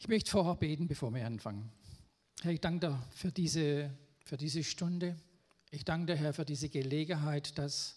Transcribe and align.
Ich 0.00 0.06
möchte 0.06 0.30
vorher 0.30 0.54
beten, 0.54 0.86
bevor 0.86 1.12
wir 1.12 1.26
anfangen. 1.26 1.70
Herr, 2.42 2.52
ich 2.52 2.60
danke 2.60 2.86
dir 2.86 3.02
für 3.10 3.32
diese, 3.32 3.90
für 4.22 4.36
diese 4.36 4.62
Stunde. 4.62 5.16
Ich 5.72 5.84
danke 5.84 6.12
dir, 6.12 6.16
Herr, 6.16 6.32
für 6.32 6.44
diese 6.44 6.68
Gelegenheit, 6.68 7.58
dass, 7.58 7.96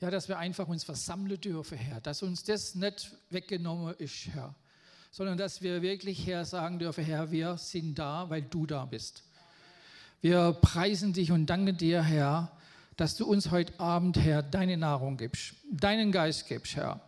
ja, 0.00 0.10
dass 0.10 0.28
wir 0.28 0.38
einfach 0.38 0.66
uns 0.66 0.82
versammeln 0.82 1.40
dürfen, 1.40 1.78
Herr. 1.78 2.00
Dass 2.00 2.24
uns 2.24 2.42
das 2.42 2.74
nicht 2.74 3.12
weggenommen 3.30 3.94
ist, 3.98 4.26
Herr. 4.26 4.56
Sondern 5.12 5.38
dass 5.38 5.62
wir 5.62 5.82
wirklich, 5.82 6.26
Herr, 6.26 6.44
sagen 6.44 6.80
dürfen, 6.80 7.04
Herr, 7.04 7.30
wir 7.30 7.56
sind 7.58 7.96
da, 7.96 8.28
weil 8.28 8.42
du 8.42 8.66
da 8.66 8.84
bist. 8.84 9.22
Wir 10.20 10.52
preisen 10.52 11.12
dich 11.12 11.30
und 11.30 11.46
danken 11.46 11.76
dir, 11.76 12.02
Herr, 12.02 12.50
dass 12.96 13.14
du 13.14 13.24
uns 13.24 13.52
heute 13.52 13.78
Abend, 13.78 14.18
Herr, 14.18 14.42
deine 14.42 14.76
Nahrung 14.76 15.16
gibst, 15.16 15.54
deinen 15.70 16.10
Geist 16.10 16.48
gibst, 16.48 16.74
Herr 16.74 17.05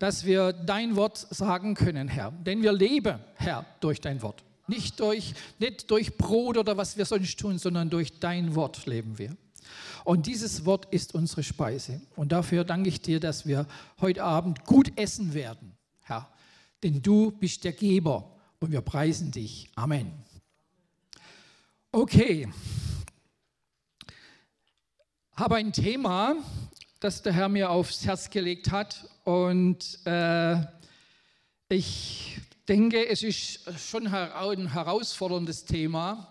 dass 0.00 0.24
wir 0.24 0.54
dein 0.54 0.96
Wort 0.96 1.18
sagen 1.18 1.74
können, 1.74 2.08
Herr. 2.08 2.32
Denn 2.32 2.62
wir 2.62 2.72
leben, 2.72 3.20
Herr, 3.34 3.66
durch 3.80 4.00
dein 4.00 4.22
Wort. 4.22 4.42
Nicht 4.66 4.98
durch, 4.98 5.34
nicht 5.58 5.90
durch 5.90 6.16
Brot 6.16 6.56
oder 6.56 6.76
was 6.78 6.96
wir 6.96 7.04
sonst 7.04 7.38
tun, 7.38 7.58
sondern 7.58 7.90
durch 7.90 8.18
dein 8.18 8.54
Wort 8.54 8.86
leben 8.86 9.18
wir. 9.18 9.36
Und 10.04 10.26
dieses 10.26 10.64
Wort 10.64 10.86
ist 10.90 11.14
unsere 11.14 11.42
Speise. 11.42 12.00
Und 12.16 12.32
dafür 12.32 12.64
danke 12.64 12.88
ich 12.88 13.02
dir, 13.02 13.20
dass 13.20 13.46
wir 13.46 13.66
heute 14.00 14.24
Abend 14.24 14.64
gut 14.64 14.90
essen 14.98 15.34
werden, 15.34 15.76
Herr. 16.00 16.32
Denn 16.82 17.02
du 17.02 17.32
bist 17.32 17.64
der 17.64 17.72
Geber 17.72 18.38
und 18.58 18.72
wir 18.72 18.80
preisen 18.80 19.30
dich. 19.30 19.68
Amen. 19.74 20.12
Okay. 21.92 22.48
Habe 25.36 25.56
ein 25.56 25.74
Thema, 25.74 26.36
das 27.00 27.20
der 27.20 27.34
Herr 27.34 27.50
mir 27.50 27.68
aufs 27.68 28.06
Herz 28.06 28.30
gelegt 28.30 28.70
hat. 28.70 29.09
Und 29.24 30.04
äh, 30.06 30.56
ich 31.68 32.38
denke, 32.68 33.08
es 33.08 33.22
ist 33.22 33.60
schon 33.78 34.06
ein 34.06 34.72
herausforderndes 34.72 35.64
Thema. 35.64 36.28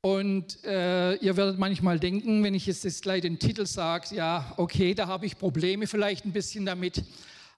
Und 0.00 0.64
äh, 0.64 1.14
ihr 1.14 1.36
werdet 1.36 1.58
manchmal 1.58 2.00
denken, 2.00 2.42
wenn 2.42 2.54
ich 2.54 2.66
jetzt 2.66 3.02
gleich 3.02 3.22
den 3.22 3.38
Titel 3.38 3.66
sage, 3.66 4.16
ja, 4.16 4.52
okay, 4.56 4.94
da 4.94 5.06
habe 5.06 5.26
ich 5.26 5.38
Probleme 5.38 5.86
vielleicht 5.86 6.24
ein 6.24 6.32
bisschen 6.32 6.66
damit. 6.66 7.04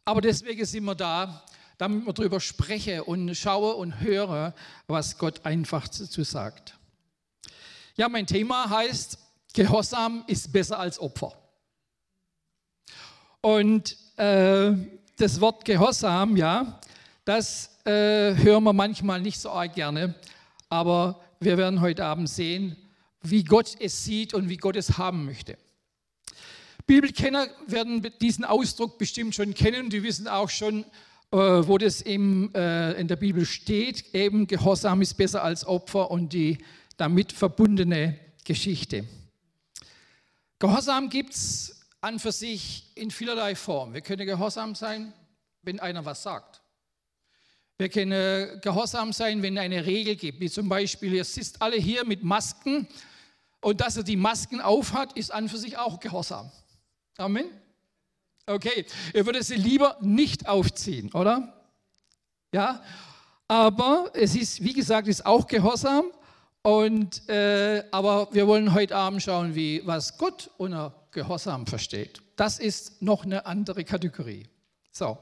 Aber 0.05 0.21
deswegen 0.21 0.65
sind 0.67 0.85
wir 0.85 0.95
da, 0.95 1.43
damit 1.79 2.05
wir 2.05 2.13
darüber 2.13 2.41
sprechen 2.41 3.01
und 3.01 3.35
schauen 3.35 3.77
und 3.77 4.01
hören, 4.01 4.53
was 4.87 5.17
Gott 5.17 5.45
einfach 5.47 5.89
dazu 5.89 6.23
sagt. 6.23 6.77
Ja, 7.97 8.09
mein 8.09 8.27
Thema 8.27 8.69
heißt, 8.69 9.19
Gehorsam 9.55 10.25
ist 10.27 10.53
besser 10.53 10.81
als 10.81 10.99
Opfer. 10.99 11.33
Und 13.41 13.97
äh, 14.17 14.73
das 15.17 15.41
Wort 15.41 15.65
Gehorsam, 15.65 16.37
ja, 16.37 16.81
das 17.25 17.79
äh, 17.85 18.35
hören 18.35 18.65
wir 18.65 18.73
manchmal 18.73 19.21
nicht 19.21 19.41
so 19.41 19.51
arg 19.51 19.75
gerne, 19.75 20.15
aber 20.69 21.21
wir 21.41 21.57
werden 21.57 21.81
heute 21.81 22.05
Abend 22.05 22.29
sehen, 22.29 22.77
wie 23.23 23.45
Gott 23.45 23.75
es 23.81 24.05
sieht 24.05 24.35
und 24.35 24.49
wie 24.49 24.57
Gott 24.57 24.77
es 24.77 24.99
haben 24.99 25.25
möchte. 25.25 25.57
Bibelkenner 26.87 27.49
werden 27.67 28.07
diesen 28.21 28.45
Ausdruck 28.45 28.99
bestimmt 28.99 29.35
schon 29.35 29.55
kennen, 29.55 29.89
die 29.89 30.03
wissen 30.03 30.29
auch 30.29 30.51
schon, 30.51 30.85
äh, 31.31 31.37
wo 31.37 31.79
das 31.79 32.03
im, 32.03 32.55
äh, 32.55 32.93
in 32.93 33.09
der 33.09 33.17
Bibel 33.17 33.47
steht. 33.47 34.15
Eben 34.15 34.47
Gehorsam 34.47 35.01
ist 35.01 35.15
besser 35.15 35.43
als 35.43 35.67
Opfer 35.67 36.11
und 36.11 36.33
die 36.33 36.59
damit 36.97 37.33
verbundene 37.33 38.19
Geschichte. 38.45 39.07
Gehorsam 40.59 41.09
gibt 41.09 41.35
es 41.35 41.84
an 42.05 42.19
für 42.19 42.33
sich 42.33 42.93
in 42.95 43.11
vielerlei 43.11 43.55
Form. 43.55 43.95
Wir 43.95 44.03
können 44.03 44.27
gehorsam 44.27 44.75
sein, 44.75 45.15
wenn 45.63 45.81
einer 45.81 46.05
was 46.05 46.23
sagt. 46.23 46.61
Wir 47.79 47.89
können 47.89 48.61
gehorsam 48.61 49.13
sein, 49.15 49.43
wenn 49.43 49.57
eine 49.57 49.87
Regel 49.87 50.15
gibt, 50.15 50.39
wie 50.39 50.51
zum 50.51 50.69
Beispiel, 50.69 51.15
ihr 51.15 51.25
sitzt 51.25 51.63
alle 51.63 51.77
hier 51.77 52.05
mit 52.05 52.23
Masken 52.23 52.87
und 53.63 53.81
dass 53.81 53.97
er 53.97 54.03
die 54.03 54.17
Masken 54.17 54.61
aufhat, 54.61 55.15
ist 55.15 55.33
an 55.33 55.49
für 55.49 55.57
sich 55.57 55.79
auch 55.79 55.99
gehorsam. 55.99 56.53
Amen. 57.17 57.47
Okay, 58.47 58.85
ihr 59.15 59.25
würdet 59.25 59.45
sie 59.45 59.57
lieber 59.57 59.97
nicht 60.03 60.47
aufziehen, 60.47 61.11
oder? 61.15 61.55
Ja, 62.53 62.83
aber 63.49 64.11
es 64.13 64.37
ist, 64.37 64.63
wie 64.63 64.75
gesagt, 64.75 65.09
ist 65.09 65.25
auch 65.25 65.47
gehorsam. 65.47 66.05
Und, 66.61 67.29
äh, 67.29 67.85
aber 67.91 68.29
wir 68.33 68.47
wollen 68.47 68.73
heute 68.75 68.95
Abend 68.97 69.23
schauen, 69.23 69.55
wie, 69.55 69.83
was 69.87 70.17
Gott 70.17 70.51
unter 70.57 71.04
Gehorsam 71.15 71.67
versteht. 71.67 72.21
Das 72.37 72.59
ist 72.59 73.01
noch 73.01 73.25
eine 73.25 73.47
andere 73.47 73.85
Kategorie. 73.85 74.47
So. 74.93 75.17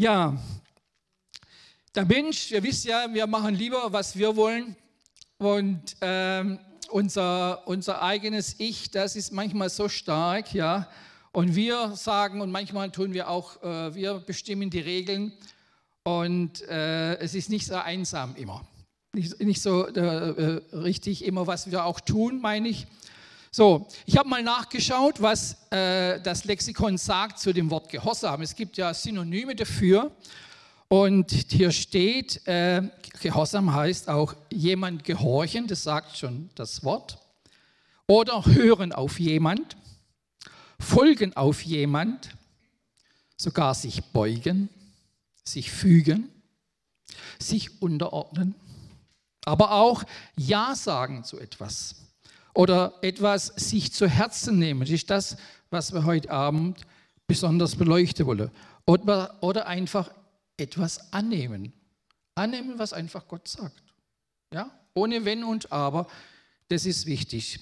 Ja, 0.00 0.36
der 1.94 2.06
Mensch, 2.06 2.50
ihr 2.50 2.62
wisst 2.62 2.86
ja, 2.86 3.06
wir 3.12 3.26
machen 3.26 3.54
lieber, 3.54 3.92
was 3.92 4.16
wir 4.16 4.34
wollen. 4.34 4.74
Und 5.36 5.96
ähm, 6.00 6.58
unser, 6.88 7.68
unser 7.68 8.02
eigenes 8.02 8.56
Ich, 8.58 8.90
das 8.90 9.14
ist 9.14 9.32
manchmal 9.32 9.68
so 9.68 9.88
stark, 9.88 10.54
ja. 10.54 10.88
Und 11.32 11.54
wir 11.54 11.94
sagen, 11.96 12.40
und 12.40 12.50
manchmal 12.50 12.90
tun 12.90 13.12
wir 13.12 13.28
auch, 13.28 13.62
äh, 13.62 13.94
wir 13.94 14.20
bestimmen 14.20 14.70
die 14.70 14.80
Regeln. 14.80 15.32
Und 16.02 16.62
äh, 16.62 17.16
es 17.18 17.34
ist 17.34 17.50
nicht 17.50 17.66
so 17.66 17.74
einsam 17.74 18.36
immer. 18.36 18.66
Nicht, 19.12 19.40
nicht 19.40 19.60
so 19.60 19.86
äh, 19.86 20.00
äh 20.00 20.62
richtig 20.72 21.24
immer, 21.24 21.46
was 21.46 21.70
wir 21.70 21.84
auch 21.84 22.00
tun, 22.00 22.40
meine 22.40 22.68
ich. 22.68 22.86
So, 23.54 23.86
ich 24.06 24.16
habe 24.16 24.30
mal 24.30 24.42
nachgeschaut, 24.42 25.20
was 25.20 25.70
äh, 25.70 26.18
das 26.22 26.44
Lexikon 26.44 26.96
sagt 26.96 27.38
zu 27.38 27.52
dem 27.52 27.70
Wort 27.70 27.90
Gehorsam. 27.90 28.40
Es 28.40 28.56
gibt 28.56 28.78
ja 28.78 28.94
Synonyme 28.94 29.54
dafür. 29.54 30.10
Und 30.88 31.30
hier 31.50 31.70
steht, 31.70 32.46
äh, 32.48 32.80
Gehorsam 33.20 33.74
heißt 33.74 34.08
auch 34.08 34.34
jemand 34.50 35.04
gehorchen, 35.04 35.66
das 35.66 35.82
sagt 35.82 36.16
schon 36.16 36.48
das 36.54 36.82
Wort. 36.82 37.18
Oder 38.06 38.42
hören 38.46 38.90
auf 38.94 39.20
jemand, 39.20 39.76
folgen 40.80 41.36
auf 41.36 41.62
jemand, 41.62 42.30
sogar 43.36 43.74
sich 43.74 44.02
beugen, 44.02 44.70
sich 45.44 45.70
fügen, 45.70 46.30
sich 47.38 47.82
unterordnen, 47.82 48.54
aber 49.44 49.72
auch 49.72 50.04
Ja 50.36 50.74
sagen 50.74 51.22
zu 51.22 51.38
etwas 51.38 51.96
oder 52.54 52.94
etwas 53.02 53.46
sich 53.56 53.92
zu 53.92 54.06
Herzen 54.08 54.58
nehmen. 54.58 54.80
Das 54.80 54.90
ist 54.90 55.10
das, 55.10 55.36
was 55.70 55.92
wir 55.92 56.04
heute 56.04 56.30
Abend 56.30 56.80
besonders 57.26 57.76
beleuchten 57.76 58.26
wollen. 58.26 58.50
Oder, 58.84 59.36
oder 59.40 59.66
einfach 59.66 60.10
etwas 60.56 61.12
annehmen. 61.12 61.72
Annehmen, 62.34 62.78
was 62.78 62.92
einfach 62.92 63.26
Gott 63.26 63.48
sagt. 63.48 63.82
Ja? 64.52 64.70
Ohne 64.94 65.24
Wenn 65.24 65.44
und 65.44 65.70
Aber. 65.72 66.06
Das 66.68 66.86
ist 66.86 67.06
wichtig. 67.06 67.60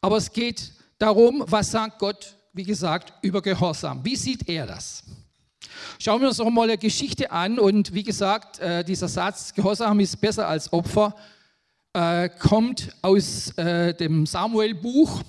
Aber 0.00 0.16
es 0.16 0.32
geht 0.32 0.72
darum, 0.98 1.44
was 1.46 1.70
sagt 1.70 1.98
Gott, 1.98 2.36
wie 2.52 2.64
gesagt, 2.64 3.12
über 3.22 3.42
Gehorsam. 3.42 4.04
Wie 4.04 4.16
sieht 4.16 4.48
er 4.48 4.66
das? 4.66 5.02
Schauen 5.98 6.20
wir 6.20 6.28
uns 6.28 6.38
noch 6.38 6.50
mal 6.50 6.64
eine 6.64 6.78
Geschichte 6.78 7.30
an. 7.30 7.58
Und 7.58 7.92
wie 7.94 8.02
gesagt, 8.02 8.58
äh, 8.60 8.84
dieser 8.84 9.08
Satz, 9.08 9.52
Gehorsam 9.54 9.98
ist 10.00 10.20
besser 10.20 10.46
als 10.46 10.72
Opfer, 10.72 11.14
äh, 11.94 12.28
kommt 12.28 12.94
aus 13.02 13.56
äh, 13.56 13.94
dem 13.94 14.26
Samuel-Buch, 14.26 15.22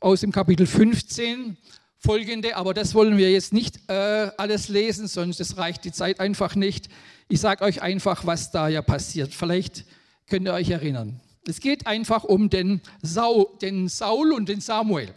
aus 0.00 0.20
dem 0.20 0.32
Kapitel 0.32 0.66
15 0.66 1.56
folgende, 1.98 2.56
aber 2.56 2.72
das 2.72 2.94
wollen 2.94 3.18
wir 3.18 3.30
jetzt 3.30 3.52
nicht 3.52 3.90
äh, 3.90 4.30
alles 4.36 4.68
lesen, 4.68 5.08
sonst 5.08 5.40
das 5.40 5.56
reicht 5.56 5.84
die 5.84 5.92
Zeit 5.92 6.20
einfach 6.20 6.54
nicht. 6.54 6.88
Ich 7.28 7.40
sage 7.40 7.64
euch 7.64 7.82
einfach, 7.82 8.24
was 8.24 8.50
da 8.52 8.68
ja 8.68 8.80
passiert. 8.80 9.34
Vielleicht 9.34 9.84
könnt 10.28 10.46
ihr 10.46 10.54
euch 10.54 10.70
erinnern. 10.70 11.20
Es 11.46 11.60
geht 11.60 11.86
einfach 11.86 12.24
um 12.24 12.48
den, 12.48 12.80
Sau, 13.02 13.56
den 13.60 13.88
Saul 13.88 14.32
und 14.32 14.48
den 14.48 14.60
Samuel. 14.60 15.12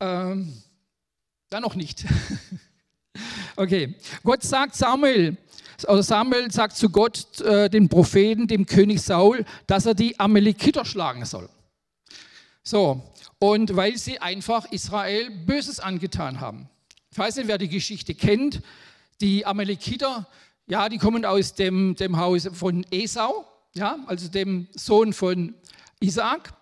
Ähm, 0.00 0.62
da 1.50 1.60
noch 1.60 1.74
nicht. 1.74 2.04
okay. 3.56 3.94
Gott 4.22 4.42
sagt 4.42 4.74
Samuel, 4.74 5.36
also 5.86 6.02
Samuel 6.02 6.50
sagt 6.50 6.76
zu 6.76 6.90
Gott, 6.90 7.40
äh, 7.40 7.68
dem 7.68 7.88
Propheten, 7.88 8.46
dem 8.46 8.66
König 8.66 9.02
Saul, 9.02 9.44
dass 9.66 9.86
er 9.86 9.94
die 9.94 10.18
Amalekiter 10.18 10.84
schlagen 10.84 11.24
soll. 11.24 11.48
So, 12.62 13.02
und 13.38 13.76
weil 13.76 13.96
sie 13.98 14.18
einfach 14.20 14.70
Israel 14.72 15.30
Böses 15.30 15.80
angetan 15.80 16.40
haben. 16.40 16.68
Ich 17.10 17.18
weiß 17.18 17.36
nicht, 17.36 17.48
wer 17.48 17.58
die 17.58 17.68
Geschichte 17.68 18.14
kennt. 18.14 18.62
Die 19.20 19.46
Amalekiter, 19.46 20.26
ja, 20.66 20.88
die 20.88 20.98
kommen 20.98 21.24
aus 21.24 21.54
dem, 21.54 21.94
dem 21.94 22.16
Haus 22.16 22.48
von 22.52 22.84
Esau, 22.90 23.44
ja, 23.74 23.98
also 24.06 24.28
dem 24.28 24.66
Sohn 24.74 25.12
von 25.12 25.54
Isaac 26.00 26.54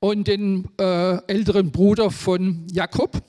und 0.00 0.28
dem 0.28 0.68
äh, 0.78 1.16
älteren 1.26 1.70
Bruder 1.70 2.10
von 2.10 2.66
Jakob. 2.70 3.22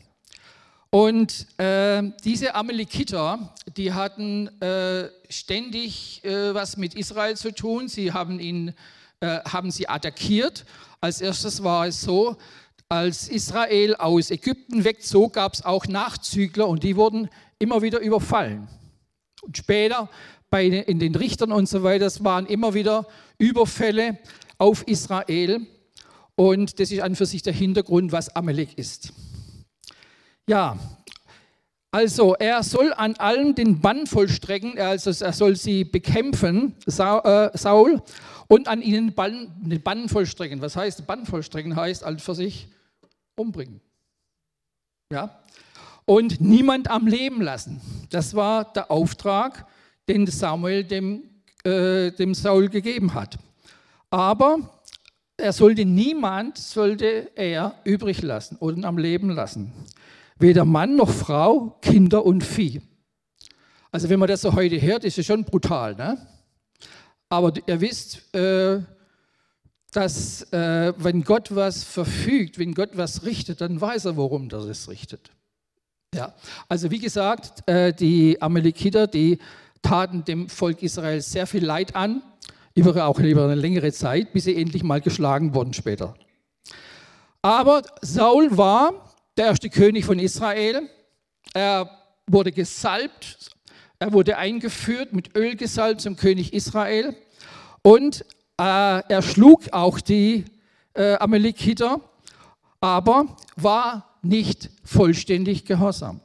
Und 0.95 1.47
äh, 1.59 2.03
diese 2.24 2.56
Amalekiter, 2.56 3.53
die 3.75 3.92
hatten 3.92 4.47
äh, 4.62 5.09
ständig 5.27 6.24
äh, 6.24 6.53
was 6.53 6.77
mit 6.77 6.94
Israel 6.94 7.36
zu 7.36 7.53
tun. 7.53 7.89
Sie 7.89 8.13
haben, 8.13 8.39
ihn, 8.39 8.74
äh, 9.19 9.42
haben 9.42 9.71
sie 9.71 9.89
attackiert. 9.89 10.63
Als 11.01 11.19
erstes 11.19 11.62
war 11.65 11.86
es 11.86 12.00
so, 12.00 12.38
als 12.88 13.27
Israel 13.27 13.97
aus 13.97 14.31
Ägypten 14.31 14.86
wegzog, 14.86 15.33
gab 15.33 15.56
es 15.56 15.65
auch 15.65 15.86
Nachzügler 15.86 16.65
und 16.65 16.83
die 16.83 16.95
wurden 16.95 17.27
immer 17.59 17.81
wieder 17.81 18.00
überfallen 18.00 18.69
Und 19.41 19.57
später 19.57 20.09
bei, 20.50 20.65
in 20.65 21.00
den 21.00 21.15
Richtern 21.15 21.51
und 21.51 21.68
so 21.68 21.83
weiter, 21.83 22.06
es 22.06 22.24
waren 22.24 22.45
immer 22.45 22.74
wieder 22.74 23.06
Überfälle 23.38 24.18
auf 24.57 24.88
Israel. 24.88 25.59
Und 26.36 26.80
das 26.80 26.89
ist 26.89 27.01
an 27.01 27.18
für 27.18 27.25
sich 27.25 27.41
der 27.41 27.51
Hintergrund, 27.51 28.13
was 28.13 28.33
Amalek 28.33 28.77
ist. 28.77 29.12
Ja, 30.47 30.77
also 31.92 32.36
er 32.36 32.62
soll 32.62 32.94
an 32.94 33.15
allen 33.15 33.56
den 33.56 33.80
Bann 33.80 34.06
vollstrecken, 34.06 34.77
also 34.77 35.12
er 35.24 35.33
soll 35.33 35.56
sie 35.56 35.86
bekämpfen, 35.86 36.75
äh, 36.86 37.57
Saul, 37.57 38.01
und 38.47 38.68
an 38.68 38.81
ihnen 38.81 39.15
den 39.15 39.81
Bann 39.81 40.09
vollstrecken. 40.09 40.62
Was 40.62 40.75
heißt 40.75 41.07
Bann 41.07 41.25
vollstrecken? 41.25 41.75
Heißt 41.75 42.03
an 42.03 42.19
für 42.19 42.36
sich 42.36 42.68
umbringen. 43.36 43.81
Ja? 45.12 45.39
Und 46.06 46.42
niemand 46.42 46.89
am 46.89 47.07
Leben 47.07 47.41
lassen. 47.41 47.81
Das 48.09 48.36
war 48.36 48.71
der 48.74 48.91
Auftrag, 48.91 49.65
den 50.07 50.27
Samuel 50.27 50.83
dem, 50.83 51.24
äh, 51.63 52.12
dem 52.12 52.36
Saul 52.36 52.69
gegeben 52.69 53.13
hat. 53.13 53.39
Aber 54.12 54.59
er 55.38 55.53
sollte 55.53 55.86
niemand, 55.86 56.57
sollte 56.57 57.31
er 57.36 57.75
übrig 57.83 58.21
lassen 58.21 58.57
oder 58.57 58.88
am 58.88 58.98
Leben 58.98 59.30
lassen. 59.31 59.74
Weder 60.38 60.66
Mann 60.66 60.96
noch 60.96 61.10
Frau, 61.10 61.78
Kinder 61.82 62.26
und 62.26 62.44
Vieh. 62.44 62.82
Also 63.92 64.10
wenn 64.10 64.20
man 64.20 64.28
das 64.28 64.42
so 64.42 64.54
heute 64.54 64.82
hört, 64.82 65.06
ist 65.06 65.18
es 65.18 65.26
schon 65.26 65.46
brutal. 65.46 65.96
Ne? 65.96 66.18
Aber 67.30 67.54
ihr 67.66 67.80
wisst, 67.80 68.36
äh, 68.36 68.82
dass 69.94 70.42
äh, 70.52 70.94
wenn 70.98 71.24
Gott 71.24 71.56
was 71.56 71.86
verfügt, 71.86 72.60
wenn 72.60 72.74
Gott 72.74 72.92
was 72.96 73.24
richtet, 73.24 73.62
dann 73.62 73.80
weiß 73.80 74.06
er, 74.06 74.18
worum 74.18 74.50
er 74.52 74.60
es 74.66 74.90
richtet. 74.90 75.32
Ja, 76.14 76.34
also 76.68 76.92
wie 76.92 77.00
gesagt, 77.00 77.68
äh, 77.70 77.94
die 77.94 78.42
Amalekiter, 78.42 79.08
die 79.08 79.40
taten 79.82 80.26
dem 80.26 80.50
Volk 80.50 80.84
Israel 80.84 81.22
sehr 81.22 81.48
viel 81.48 81.64
Leid 81.64 81.96
an, 81.96 82.22
über, 82.74 83.06
auch 83.06 83.20
über 83.20 83.46
eine 83.46 83.56
längere 83.56 83.94
Zeit, 83.94 84.34
bis 84.34 84.44
sie 84.44 84.56
endlich 84.56 84.84
mal 84.84 85.00
geschlagen 85.00 85.54
wurden 85.54 85.74
später. 85.74 86.16
Aber 87.42 87.84
Saul 88.02 88.58
war 88.58 89.05
der 89.38 89.48
erste 89.48 89.70
König 89.70 90.06
von 90.06 90.20
Israel. 90.20 90.90
Er 91.54 91.90
wurde 92.28 92.52
gesalbt, 92.52 93.52
er 94.00 94.14
wurde 94.14 94.38
eingeführt, 94.38 95.14
mit 95.14 95.36
Öl 95.36 95.56
gesalbt 95.56 96.02
zum 96.02 96.16
König 96.16 96.54
Israel. 96.54 97.16
Und 97.82 98.22
äh, 98.58 99.02
er 99.08 99.22
schlug 99.22 99.72
auch 99.74 100.00
die 100.00 100.46
äh, 100.94 101.16
Amalekiter, 101.16 102.02
aber 102.80 103.36
war 103.56 104.18
nicht 104.22 104.70
vollständig 104.84 105.66
gehorsam. 105.66 106.22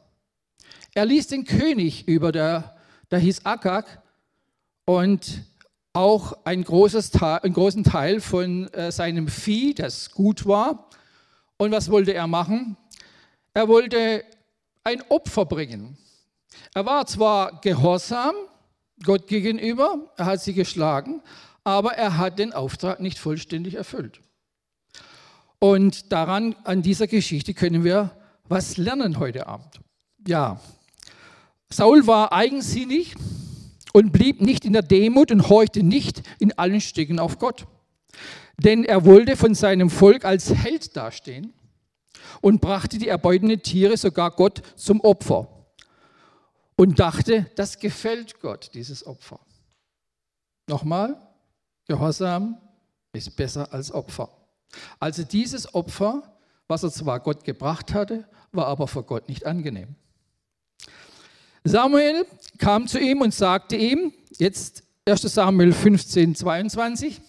Er 0.94 1.04
ließ 1.04 1.28
den 1.28 1.44
König 1.44 2.08
über, 2.08 2.32
der, 2.32 2.76
der 3.10 3.18
hieß 3.18 3.44
Agag, 3.44 4.00
und 4.84 5.44
auch 5.92 6.32
ein 6.44 6.64
großes 6.64 7.12
einen 7.22 7.54
großen 7.54 7.84
Teil 7.84 8.20
von 8.20 8.66
äh, 8.72 8.90
seinem 8.90 9.28
Vieh, 9.28 9.74
das 9.74 10.10
gut 10.10 10.46
war. 10.46 10.88
Und 11.58 11.70
was 11.70 11.90
wollte 11.90 12.12
er 12.12 12.26
machen? 12.26 12.76
Er 13.54 13.68
wollte 13.68 14.24
ein 14.84 15.02
Opfer 15.08 15.44
bringen. 15.44 15.98
Er 16.74 16.86
war 16.86 17.06
zwar 17.06 17.60
gehorsam 17.60 18.34
Gott 19.02 19.26
gegenüber, 19.26 20.12
er 20.16 20.26
hat 20.26 20.42
sie 20.42 20.52
geschlagen, 20.52 21.22
aber 21.64 21.94
er 21.94 22.18
hat 22.18 22.38
den 22.38 22.52
Auftrag 22.52 23.00
nicht 23.00 23.18
vollständig 23.18 23.74
erfüllt. 23.74 24.20
Und 25.58 26.12
daran, 26.12 26.54
an 26.64 26.82
dieser 26.82 27.06
Geschichte 27.06 27.54
können 27.54 27.84
wir 27.84 28.10
was 28.48 28.76
lernen 28.76 29.18
heute 29.18 29.46
Abend. 29.46 29.80
Ja, 30.26 30.60
Saul 31.70 32.06
war 32.06 32.32
eigensinnig 32.32 33.14
und 33.92 34.12
blieb 34.12 34.40
nicht 34.40 34.64
in 34.64 34.72
der 34.72 34.82
Demut 34.82 35.30
und 35.30 35.48
horchte 35.48 35.82
nicht 35.82 36.22
in 36.38 36.56
allen 36.58 36.80
Stücken 36.80 37.18
auf 37.18 37.38
Gott. 37.38 37.66
Denn 38.58 38.84
er 38.84 39.04
wollte 39.04 39.36
von 39.36 39.54
seinem 39.54 39.88
Volk 39.88 40.24
als 40.24 40.52
Held 40.54 40.96
dastehen 40.96 41.52
und 42.40 42.60
brachte 42.60 42.98
die 42.98 43.08
erbeutenden 43.08 43.62
Tiere 43.62 43.96
sogar 43.96 44.30
Gott 44.30 44.62
zum 44.76 45.00
Opfer 45.00 45.48
und 46.76 46.98
dachte, 46.98 47.50
das 47.56 47.78
gefällt 47.78 48.40
Gott, 48.40 48.70
dieses 48.74 49.06
Opfer. 49.06 49.40
Nochmal, 50.66 51.16
Gehorsam 51.86 52.56
ist 53.12 53.36
besser 53.36 53.72
als 53.72 53.92
Opfer. 53.92 54.30
Also 55.00 55.24
dieses 55.24 55.74
Opfer, 55.74 56.22
was 56.68 56.84
er 56.84 56.92
zwar 56.92 57.20
Gott 57.20 57.44
gebracht 57.44 57.92
hatte, 57.92 58.28
war 58.52 58.66
aber 58.66 58.86
für 58.86 59.02
Gott 59.02 59.28
nicht 59.28 59.44
angenehm. 59.44 59.96
Samuel 61.64 62.24
kam 62.58 62.86
zu 62.86 62.98
ihm 62.98 63.20
und 63.20 63.34
sagte 63.34 63.76
ihm, 63.76 64.12
jetzt 64.38 64.84
1 65.04 65.22
Samuel 65.22 65.72
15, 65.72 66.34
22, 66.34 67.20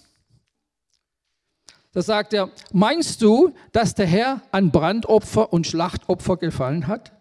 da 1.93 2.01
sagt 2.01 2.33
er, 2.33 2.49
meinst 2.71 3.21
du, 3.21 3.53
dass 3.71 3.95
der 3.95 4.07
Herr 4.07 4.41
an 4.51 4.71
Brandopfer 4.71 5.51
und 5.51 5.67
Schlachtopfer 5.67 6.38
gefallen 6.38 6.88
hat, 6.88 7.11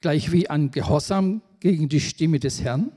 gleich 0.00 0.32
wie 0.32 0.50
an 0.50 0.70
Gehorsam 0.70 1.42
gegen 1.60 1.88
die 1.88 2.00
Stimme 2.00 2.40
des 2.40 2.62
Herrn? 2.62 2.92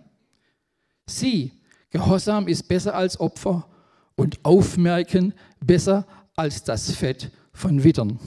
Sieh, 1.06 1.54
Gehorsam 1.90 2.48
ist 2.48 2.68
besser 2.68 2.96
als 2.96 3.20
Opfer 3.20 3.68
und 4.16 4.44
Aufmerken 4.44 5.34
besser 5.60 6.06
als 6.36 6.64
das 6.64 6.92
Fett 6.92 7.32
von 7.54 7.84
Wittern. 7.84 8.20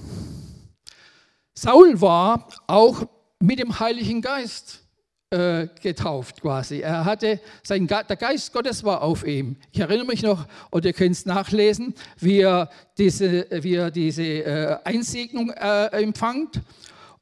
Saul 1.55 2.01
war 2.01 2.49
auch 2.67 3.07
mit 3.41 3.59
dem 3.59 3.81
Heiligen 3.81 4.23
Geist 4.23 4.85
äh, 5.31 5.69
getauft 5.81 6.41
quasi. 6.41 6.81
Er 6.81 7.05
hatte, 7.05 7.41
sein, 7.63 7.87
der 7.87 8.05
Geist 8.05 8.53
Gottes 8.53 8.83
war 8.83 9.01
auf 9.03 9.25
ihm. 9.25 9.57
Ich 9.71 9.79
erinnere 9.79 10.07
mich 10.07 10.23
noch, 10.23 10.45
oder 10.73 10.87
ihr 10.87 10.93
könnt 10.93 11.13
es 11.13 11.25
nachlesen, 11.25 11.95
wie 12.19 12.41
er 12.41 12.69
diese, 12.99 13.47
wie 13.63 13.77
er 13.77 13.91
diese 13.93 14.23
äh, 14.25 14.79
Einsegnung 14.85 15.51
äh, 15.51 15.87
empfangt. 16.03 16.61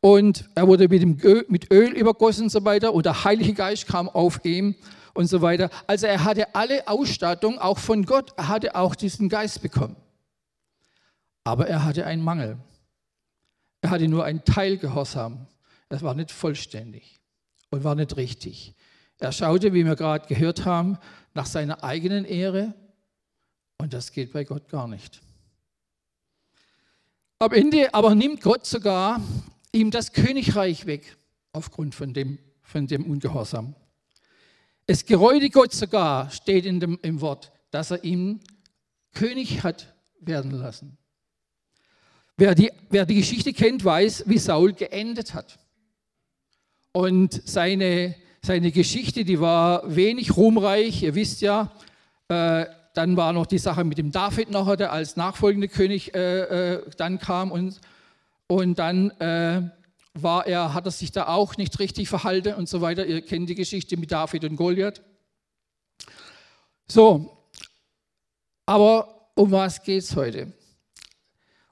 Und 0.00 0.48
er 0.54 0.66
wurde 0.66 0.88
mit, 0.88 1.02
dem 1.02 1.18
Öl, 1.22 1.44
mit 1.48 1.70
Öl 1.70 1.92
übergossen 1.92 2.44
und 2.44 2.50
so 2.50 2.64
weiter. 2.64 2.94
Und 2.94 3.04
der 3.04 3.24
Heilige 3.24 3.52
Geist 3.52 3.86
kam 3.86 4.08
auf 4.08 4.42
ihn 4.44 4.76
und 5.12 5.26
so 5.26 5.42
weiter. 5.42 5.68
Also 5.86 6.06
er 6.06 6.24
hatte 6.24 6.54
alle 6.54 6.88
Ausstattung, 6.88 7.58
auch 7.58 7.78
von 7.78 8.06
Gott. 8.06 8.32
Er 8.38 8.48
hatte 8.48 8.74
auch 8.74 8.94
diesen 8.94 9.28
Geist 9.28 9.60
bekommen. 9.60 9.96
Aber 11.44 11.66
er 11.66 11.84
hatte 11.84 12.06
einen 12.06 12.22
Mangel. 12.22 12.56
Er 13.82 13.90
hatte 13.90 14.08
nur 14.08 14.24
einen 14.24 14.44
Teil 14.44 14.78
Gehorsam. 14.78 15.46
Es 15.90 16.02
war 16.02 16.14
nicht 16.14 16.30
vollständig 16.30 17.17
und 17.70 17.84
war 17.84 17.94
nicht 17.94 18.16
richtig. 18.16 18.74
Er 19.18 19.32
schaute, 19.32 19.74
wie 19.74 19.84
wir 19.84 19.96
gerade 19.96 20.26
gehört 20.26 20.64
haben, 20.64 20.98
nach 21.34 21.46
seiner 21.46 21.82
eigenen 21.84 22.24
Ehre 22.24 22.74
und 23.78 23.92
das 23.92 24.12
geht 24.12 24.32
bei 24.32 24.44
Gott 24.44 24.68
gar 24.68 24.88
nicht. 24.88 25.20
Am 27.38 27.52
Ende 27.52 27.94
aber 27.94 28.14
nimmt 28.14 28.42
Gott 28.42 28.66
sogar 28.66 29.20
ihm 29.72 29.90
das 29.90 30.12
Königreich 30.12 30.86
weg 30.86 31.16
aufgrund 31.52 31.94
von 31.94 32.12
dem, 32.12 32.38
von 32.62 32.86
dem 32.86 33.08
Ungehorsam. 33.08 33.76
Es 34.86 35.04
gereute 35.04 35.50
Gott 35.50 35.72
sogar, 35.72 36.30
steht 36.30 36.66
in 36.66 36.80
dem, 36.80 36.98
im 37.02 37.20
Wort, 37.20 37.52
dass 37.70 37.92
er 37.92 38.02
ihm 38.02 38.40
König 39.12 39.62
hat 39.62 39.94
werden 40.20 40.50
lassen. 40.50 40.96
Wer 42.36 42.54
die, 42.54 42.72
wer 42.88 43.06
die 43.06 43.16
Geschichte 43.16 43.52
kennt, 43.52 43.84
weiß, 43.84 44.24
wie 44.26 44.38
Saul 44.38 44.72
geendet 44.72 45.34
hat. 45.34 45.58
Und 46.92 47.42
seine, 47.48 48.14
seine 48.42 48.72
Geschichte, 48.72 49.24
die 49.24 49.40
war 49.40 49.94
wenig 49.94 50.36
ruhmreich. 50.36 51.02
Ihr 51.02 51.14
wisst 51.14 51.40
ja, 51.40 51.72
äh, 52.28 52.66
dann 52.94 53.16
war 53.16 53.32
noch 53.32 53.46
die 53.46 53.58
Sache 53.58 53.84
mit 53.84 53.98
dem 53.98 54.10
David 54.10 54.50
nachher, 54.50 54.76
der 54.76 54.92
als 54.92 55.16
nachfolgender 55.16 55.68
König 55.68 56.14
äh, 56.14 56.74
äh, 56.74 56.90
dann 56.96 57.18
kam. 57.18 57.52
Und, 57.52 57.80
und 58.48 58.78
dann 58.78 59.10
äh, 59.20 59.62
war 60.14 60.46
er, 60.46 60.74
hat 60.74 60.86
er 60.86 60.90
sich 60.90 61.12
da 61.12 61.28
auch 61.28 61.56
nicht 61.56 61.78
richtig 61.78 62.08
verhalten 62.08 62.54
und 62.54 62.68
so 62.68 62.80
weiter. 62.80 63.06
Ihr 63.06 63.22
kennt 63.22 63.48
die 63.48 63.54
Geschichte 63.54 63.96
mit 63.96 64.10
David 64.10 64.44
und 64.44 64.56
Goliath. 64.56 65.02
So, 66.88 67.38
aber 68.66 69.30
um 69.34 69.50
was 69.50 69.82
geht 69.82 70.02
es 70.02 70.16
heute? 70.16 70.52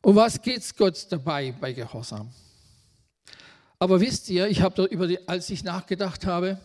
Um 0.03 0.15
was 0.15 0.41
geht 0.41 0.59
es 0.59 0.77
Gott 0.77 1.07
dabei 1.11 1.53
bei 1.61 1.73
Gehorsam? 1.73 2.31
Aber 3.79 4.01
wisst 4.01 4.31
ihr, 4.31 4.49
ich 4.49 4.63
habe 4.63 4.85
über 4.85 5.07
die, 5.07 5.29
als 5.29 5.51
ich 5.51 5.63
nachgedacht 5.63 6.27
habe 6.27 6.59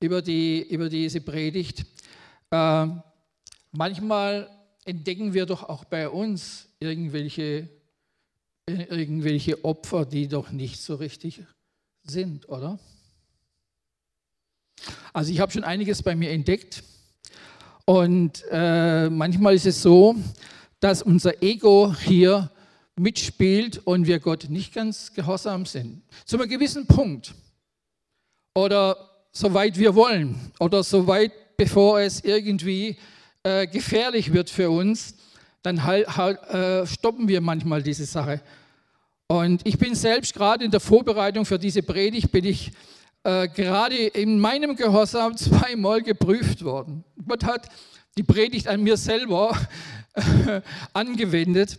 über, 0.00 0.22
die, 0.22 0.62
über 0.62 0.88
diese 0.88 1.20
Predigt, 1.20 1.84
äh, 2.50 2.86
manchmal 3.72 4.48
entdecken 4.84 5.32
wir 5.32 5.46
doch 5.46 5.62
auch 5.64 5.84
bei 5.84 6.08
uns 6.08 6.68
irgendwelche, 6.80 7.68
irgendwelche 8.66 9.64
Opfer, 9.64 10.04
die 10.04 10.28
doch 10.28 10.50
nicht 10.50 10.80
so 10.80 10.96
richtig 10.96 11.42
sind, 12.04 12.48
oder? 12.48 12.78
Also 15.12 15.32
ich 15.32 15.40
habe 15.40 15.52
schon 15.52 15.64
einiges 15.64 16.02
bei 16.02 16.16
mir 16.16 16.30
entdeckt 16.30 16.82
und 17.84 18.44
äh, 18.50 19.08
manchmal 19.10 19.54
ist 19.54 19.66
es 19.66 19.82
so, 19.82 20.16
dass 20.80 21.02
unser 21.02 21.42
Ego 21.42 21.94
hier 21.94 22.50
mitspielt 22.96 23.78
und 23.84 24.06
wir 24.06 24.20
Gott 24.20 24.46
nicht 24.48 24.74
ganz 24.74 25.12
gehorsam 25.12 25.66
sind. 25.66 26.02
Zu 26.24 26.38
einem 26.38 26.48
gewissen 26.48 26.86
Punkt. 26.86 27.34
Oder 28.54 28.96
soweit 29.32 29.78
wir 29.78 29.94
wollen 29.94 30.52
oder 30.60 30.82
soweit, 30.82 31.56
bevor 31.56 32.00
es 32.00 32.22
irgendwie 32.22 32.96
äh, 33.42 33.66
gefährlich 33.66 34.32
wird 34.32 34.50
für 34.50 34.70
uns, 34.70 35.14
dann 35.62 35.84
halt, 35.84 36.16
halt, 36.16 36.42
äh, 36.50 36.86
stoppen 36.86 37.28
wir 37.28 37.40
manchmal 37.40 37.82
diese 37.82 38.04
Sache. 38.04 38.40
Und 39.26 39.66
ich 39.66 39.78
bin 39.78 39.94
selbst 39.94 40.34
gerade 40.34 40.64
in 40.64 40.70
der 40.70 40.80
Vorbereitung 40.80 41.46
für 41.46 41.58
diese 41.58 41.82
Predigt, 41.82 42.30
bin 42.30 42.44
ich 42.44 42.72
äh, 43.24 43.48
gerade 43.48 43.96
in 43.96 44.38
meinem 44.38 44.76
Gehorsam 44.76 45.36
zweimal 45.36 46.02
geprüft 46.02 46.62
worden. 46.62 47.04
Gott 47.26 47.44
hat 47.44 47.68
die 48.18 48.22
Predigt 48.22 48.68
an 48.68 48.82
mir 48.82 48.98
selber 48.98 49.56
angewendet 50.92 51.78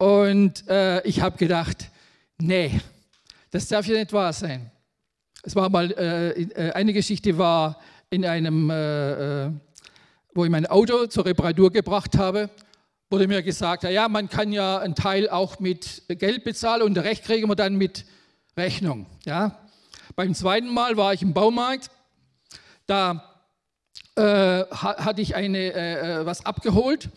und 0.00 0.66
äh, 0.66 1.06
ich 1.06 1.20
habe 1.20 1.36
gedacht, 1.36 1.90
nee, 2.38 2.80
das 3.50 3.68
darf 3.68 3.86
ja 3.86 3.98
nicht 3.98 4.14
wahr 4.14 4.32
sein. 4.32 4.70
Es 5.42 5.54
war 5.54 5.68
mal, 5.68 5.92
äh, 5.92 6.30
äh 6.30 6.72
eine 6.72 6.94
Geschichte 6.94 7.36
war 7.36 7.78
in 8.08 8.24
einem, 8.24 8.70
äh, 8.70 9.44
äh, 9.44 9.50
wo 10.32 10.44
ich 10.46 10.50
mein 10.50 10.64
Auto 10.64 11.06
zur 11.06 11.26
Reparatur 11.26 11.70
gebracht 11.70 12.16
habe, 12.16 12.48
wurde 13.10 13.28
mir 13.28 13.42
gesagt, 13.42 13.82
ja, 13.82 14.08
man 14.08 14.30
kann 14.30 14.52
ja 14.52 14.78
einen 14.78 14.94
Teil 14.94 15.28
auch 15.28 15.60
mit 15.60 16.02
Geld 16.08 16.44
bezahlen 16.44 16.80
und 16.80 16.96
Recht 16.96 17.22
kriegen 17.22 17.46
wir 17.46 17.54
dann 17.56 17.76
mit 17.76 18.06
Rechnung. 18.56 19.04
Ja. 19.26 19.58
Beim 20.16 20.34
zweiten 20.34 20.72
Mal 20.72 20.96
war 20.96 21.12
ich 21.12 21.20
im 21.20 21.34
Baumarkt, 21.34 21.90
da 22.86 23.22
äh, 24.16 24.64
hatte 24.72 25.20
ich 25.20 25.36
eine, 25.36 25.74
äh, 25.74 26.24
was 26.24 26.46
abgeholt, 26.46 27.10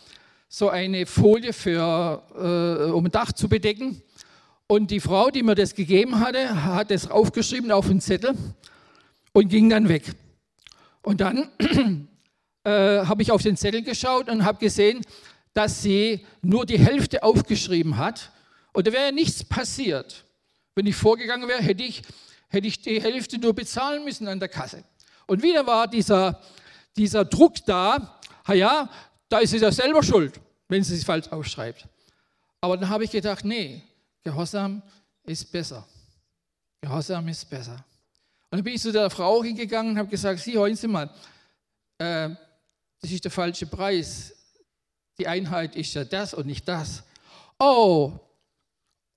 so 0.56 0.70
eine 0.70 1.08
Folie 1.08 1.52
für, 1.52 2.22
äh, 2.38 2.92
um 2.92 3.10
Dach 3.10 3.32
zu 3.32 3.50
bedecken. 3.50 4.04
Und 4.68 4.92
die 4.92 5.00
Frau, 5.00 5.32
die 5.32 5.42
mir 5.42 5.56
das 5.56 5.74
gegeben 5.74 6.20
hatte, 6.20 6.64
hat 6.64 6.92
es 6.92 7.10
aufgeschrieben 7.10 7.72
auf 7.72 7.90
einen 7.90 8.00
Zettel 8.00 8.36
und 9.32 9.50
ging 9.50 9.68
dann 9.68 9.90
weg. 9.90 10.04
Und 11.02 11.22
dann 11.22 11.50
äh, 12.66 12.70
habe 12.70 13.24
ich 13.24 13.32
auf 13.32 13.42
den 13.42 13.58
Zettel 13.58 13.82
geschaut 13.82 14.30
und 14.30 14.46
habe 14.46 14.60
gesehen, 14.60 15.02
dass 15.56 15.82
sie 15.82 16.24
nur 16.44 16.68
die 16.68 16.78
Hälfte 16.78 17.24
aufgeschrieben 17.24 17.98
hat. 17.98 18.32
Und 18.74 18.86
da 18.86 18.94
wäre 18.94 19.12
nichts 19.12 19.44
passiert. 19.44 20.24
Wenn 20.76 20.86
ich 20.86 20.96
vorgegangen 20.96 21.48
wäre, 21.48 21.64
hätte 21.64 21.82
ich, 21.82 22.04
hätte 22.50 22.68
ich 22.68 22.80
die 22.80 23.02
Hälfte 23.02 23.40
nur 23.40 23.56
bezahlen 23.56 24.06
müssen 24.06 24.28
an 24.28 24.40
der 24.40 24.50
Kasse. 24.50 24.84
Und 25.26 25.42
wieder 25.42 25.66
war 25.66 25.88
dieser, 25.88 26.40
dieser 26.96 27.26
Druck 27.26 27.56
da, 27.66 28.20
ja, 28.54 28.88
da 29.34 29.40
ist 29.40 29.50
sie 29.50 29.58
ja 29.58 29.72
selber 29.72 30.04
schuld, 30.04 30.40
wenn 30.68 30.84
sie 30.84 30.96
es 30.96 31.04
falsch 31.04 31.28
aufschreibt. 31.30 31.88
Aber 32.62 32.78
dann 32.78 32.88
habe 32.88 33.04
ich 33.04 33.10
gedacht, 33.10 33.44
nee, 33.44 33.82
Gehorsam 34.24 34.84
ist 35.24 35.52
besser. 35.52 35.88
Gehorsam 36.82 37.28
ist 37.28 37.50
besser. 37.50 37.84
Und 38.52 38.60
dann 38.60 38.64
bin 38.64 38.76
ich 38.76 38.82
zu 38.82 38.92
der 38.92 39.10
Frau 39.10 39.44
hingegangen 39.44 39.94
und 39.94 39.98
habe 39.98 40.10
gesagt, 40.10 40.40
Sie, 40.40 40.54
hören 40.54 40.76
Sie 40.76 40.88
mal, 40.88 41.10
äh, 41.98 42.30
das 43.02 43.10
ist 43.10 43.24
der 43.24 43.32
falsche 43.32 43.66
Preis. 43.66 44.36
Die 45.18 45.28
Einheit 45.28 45.76
ist 45.76 45.96
ja 45.96 46.04
das 46.04 46.36
und 46.36 46.46
nicht 46.46 46.68
das. 46.68 47.04
Oh, 47.58 48.14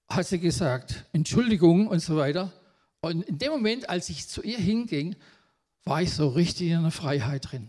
hat 0.09 0.27
sie 0.27 0.41
gesagt, 0.41 1.05
Entschuldigung 1.13 1.89
und 1.89 2.01
so 2.01 2.17
weiter. 2.17 2.53
Und 3.03 3.23
in 3.25 3.37
dem 3.37 3.53
Moment, 3.53 3.91
als 3.91 4.09
ich 4.09 4.27
zu 4.27 4.43
ihr 4.43 4.59
hinging, 4.59 5.15
war 5.85 6.01
ich 6.01 6.15
so 6.15 6.29
richtig 6.29 6.71
in 6.71 6.83
der 6.83 6.91
Freiheit 6.91 7.53
drin. 7.53 7.69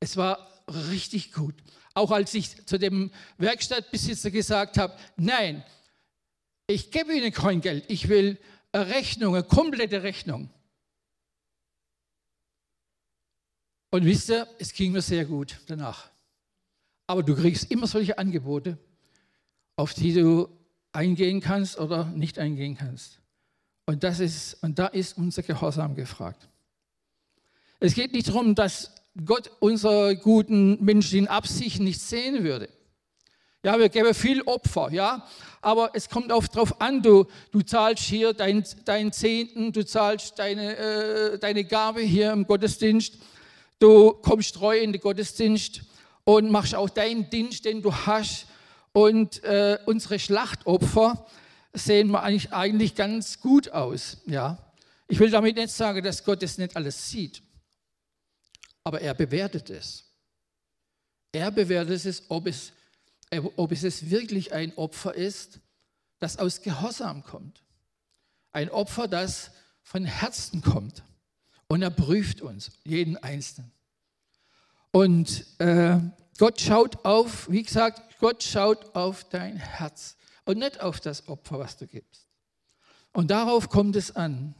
Es 0.00 0.16
war 0.16 0.62
richtig 0.66 1.32
gut. 1.32 1.54
Auch 1.94 2.10
als 2.10 2.34
ich 2.34 2.66
zu 2.66 2.78
dem 2.78 3.10
Werkstattbesitzer 3.38 4.30
gesagt 4.30 4.78
habe, 4.78 4.96
nein, 5.16 5.64
ich 6.66 6.90
gebe 6.90 7.14
Ihnen 7.14 7.32
kein 7.32 7.60
Geld, 7.60 7.84
ich 7.88 8.08
will 8.08 8.38
eine 8.72 8.86
Rechnung, 8.88 9.34
eine 9.34 9.44
komplette 9.44 10.02
Rechnung. 10.02 10.48
Und 13.90 14.04
wisst 14.04 14.30
ihr, 14.30 14.46
es 14.58 14.72
ging 14.72 14.92
mir 14.92 15.02
sehr 15.02 15.24
gut 15.24 15.60
danach. 15.66 16.10
Aber 17.08 17.24
du 17.24 17.34
kriegst 17.34 17.70
immer 17.72 17.88
solche 17.88 18.18
Angebote, 18.18 18.78
auf 19.74 19.94
die 19.94 20.14
du 20.14 20.48
eingehen 20.92 21.40
kannst 21.40 21.76
oder 21.78 22.04
nicht 22.04 22.38
eingehen 22.38 22.76
kannst. 22.76 23.20
Und, 23.86 24.04
das 24.04 24.20
ist, 24.20 24.62
und 24.62 24.78
da 24.78 24.86
ist 24.86 25.18
unser 25.18 25.42
Gehorsam 25.42 25.96
gefragt. 25.96 26.48
Es 27.80 27.94
geht 27.94 28.12
nicht 28.12 28.28
darum, 28.28 28.54
dass 28.54 28.94
Gott 29.24 29.50
unsere 29.58 30.16
guten 30.16 30.82
menschlichen 30.84 31.28
Absichten 31.28 31.84
nicht 31.84 32.00
sehen 32.00 32.44
würde. 32.44 32.68
Ja, 33.62 33.78
wir 33.78 33.90
geben 33.90 34.14
viel 34.14 34.40
Opfer, 34.42 34.90
ja, 34.90 35.26
aber 35.60 35.90
es 35.92 36.08
kommt 36.08 36.32
oft 36.32 36.54
darauf 36.54 36.80
an, 36.80 37.02
du, 37.02 37.26
du 37.50 37.60
zahlst 37.60 38.04
hier 38.04 38.32
deinen 38.32 38.64
dein 38.86 39.12
Zehnten, 39.12 39.72
du 39.72 39.84
zahlst 39.84 40.38
deine, 40.38 40.76
äh, 40.78 41.38
deine 41.38 41.64
Gabe 41.64 42.00
hier 42.00 42.32
im 42.32 42.46
Gottesdienst, 42.46 43.18
du 43.78 44.12
kommst 44.12 44.54
treu 44.54 44.78
in 44.78 44.92
den 44.92 45.00
Gottesdienst 45.02 45.82
und 46.24 46.50
machst 46.50 46.74
auch 46.74 46.88
deinen 46.88 47.28
Dienst, 47.28 47.66
den 47.66 47.82
du 47.82 47.94
hast. 47.94 48.46
Und 48.92 49.44
äh, 49.44 49.78
unsere 49.86 50.18
Schlachtopfer 50.18 51.26
sehen 51.74 52.14
eigentlich, 52.14 52.52
eigentlich 52.52 52.94
ganz 52.94 53.40
gut 53.40 53.70
aus, 53.72 54.18
ja. 54.26 54.58
Ich 55.06 55.18
will 55.18 55.30
damit 55.30 55.56
nicht 55.56 55.70
sagen, 55.70 56.02
dass 56.02 56.24
Gott 56.24 56.42
das 56.42 56.56
nicht 56.56 56.76
alles 56.76 57.10
sieht 57.10 57.42
aber 58.84 59.00
er 59.00 59.14
bewertet 59.14 59.70
es. 59.70 60.04
Er 61.32 61.50
bewertet 61.50 62.04
es, 62.04 62.30
ob 62.30 62.46
es, 62.46 62.72
ob 63.56 63.72
es 63.72 64.10
wirklich 64.10 64.52
ein 64.52 64.76
Opfer 64.76 65.14
ist, 65.14 65.60
das 66.18 66.38
aus 66.38 66.62
Gehorsam 66.62 67.22
kommt. 67.22 67.62
Ein 68.52 68.70
Opfer, 68.70 69.08
das 69.08 69.52
von 69.82 70.04
Herzen 70.04 70.62
kommt. 70.62 71.02
Und 71.68 71.82
er 71.82 71.90
prüft 71.90 72.40
uns, 72.40 72.72
jeden 72.84 73.16
Einzelnen. 73.16 73.70
Und 74.90 75.46
äh, 75.60 76.00
Gott 76.38 76.60
schaut 76.60 77.04
auf, 77.04 77.48
wie 77.48 77.62
gesagt, 77.62 78.18
Gott 78.18 78.42
schaut 78.42 78.94
auf 78.96 79.24
dein 79.28 79.56
Herz 79.56 80.16
und 80.44 80.58
nicht 80.58 80.80
auf 80.80 81.00
das 81.00 81.28
Opfer, 81.28 81.58
was 81.58 81.76
du 81.76 81.86
gibst. 81.86 82.28
Und 83.12 83.30
darauf 83.30 83.68
kommt 83.68 83.94
es 83.94 84.14
an. 84.16 84.54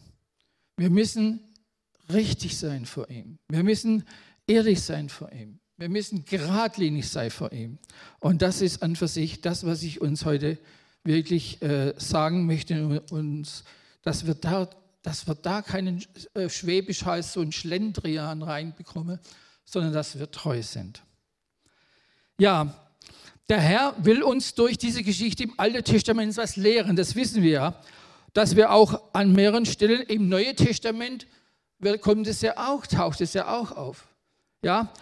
Wir 0.76 0.90
müssen 0.90 1.49
richtig 2.12 2.58
sein 2.58 2.86
vor 2.86 3.08
ihm. 3.10 3.38
Wir 3.48 3.62
müssen 3.62 4.04
ehrlich 4.46 4.82
sein 4.82 5.08
vor 5.08 5.32
ihm. 5.32 5.60
Wir 5.76 5.88
müssen 5.88 6.24
geradlinig 6.24 7.08
sein 7.08 7.30
vor 7.30 7.52
ihm. 7.52 7.78
Und 8.18 8.42
das 8.42 8.60
ist 8.60 8.82
an 8.82 8.96
für 8.96 9.08
sich 9.08 9.40
das, 9.40 9.64
was 9.64 9.82
ich 9.82 10.00
uns 10.00 10.24
heute 10.24 10.58
wirklich 11.04 11.62
äh, 11.62 11.94
sagen 11.96 12.46
möchte. 12.46 13.00
Und 13.10 13.64
dass 14.02 14.26
wir 14.26 14.34
da, 14.34 14.68
dass 15.02 15.26
wir 15.26 15.34
da 15.34 15.62
keinen 15.62 16.04
äh, 16.34 16.48
Schwäbisch 16.48 17.04
heißt, 17.04 17.32
so 17.32 17.40
einen 17.40 17.52
Schlendrian 17.52 18.42
reinbekommen, 18.42 19.18
sondern 19.64 19.92
dass 19.92 20.18
wir 20.18 20.30
treu 20.30 20.62
sind. 20.62 21.02
Ja, 22.38 22.74
der 23.48 23.60
Herr 23.60 23.94
will 23.98 24.22
uns 24.22 24.54
durch 24.54 24.78
diese 24.78 25.02
Geschichte 25.02 25.44
im 25.44 25.54
Alten 25.58 25.82
Testament 25.82 26.36
was 26.36 26.56
lehren. 26.56 26.94
Das 26.94 27.14
wissen 27.16 27.42
wir 27.42 27.50
ja, 27.50 27.80
dass 28.32 28.54
wir 28.54 28.70
auch 28.70 29.12
an 29.12 29.32
mehreren 29.32 29.66
Stellen 29.66 30.02
im 30.02 30.28
Neuen 30.28 30.56
Testament 30.56 31.26
kommt 32.00 32.26
es 32.26 32.40
ja 32.42 32.56
auch, 32.56 32.86
taucht 32.86 33.20
es 33.20 33.32
ja 33.34 33.48
auch 33.48 33.72
auf. 33.72 34.06
Ja, 34.62 34.92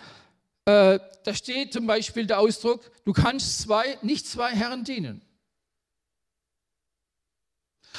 äh, 0.64 0.98
da 1.24 1.34
steht 1.34 1.72
zum 1.72 1.86
Beispiel 1.86 2.26
der 2.26 2.38
Ausdruck, 2.38 2.90
du 3.04 3.12
kannst 3.12 3.60
zwei, 3.60 3.98
nicht 4.02 4.26
zwei 4.26 4.50
Herren 4.50 4.84
dienen. 4.84 5.22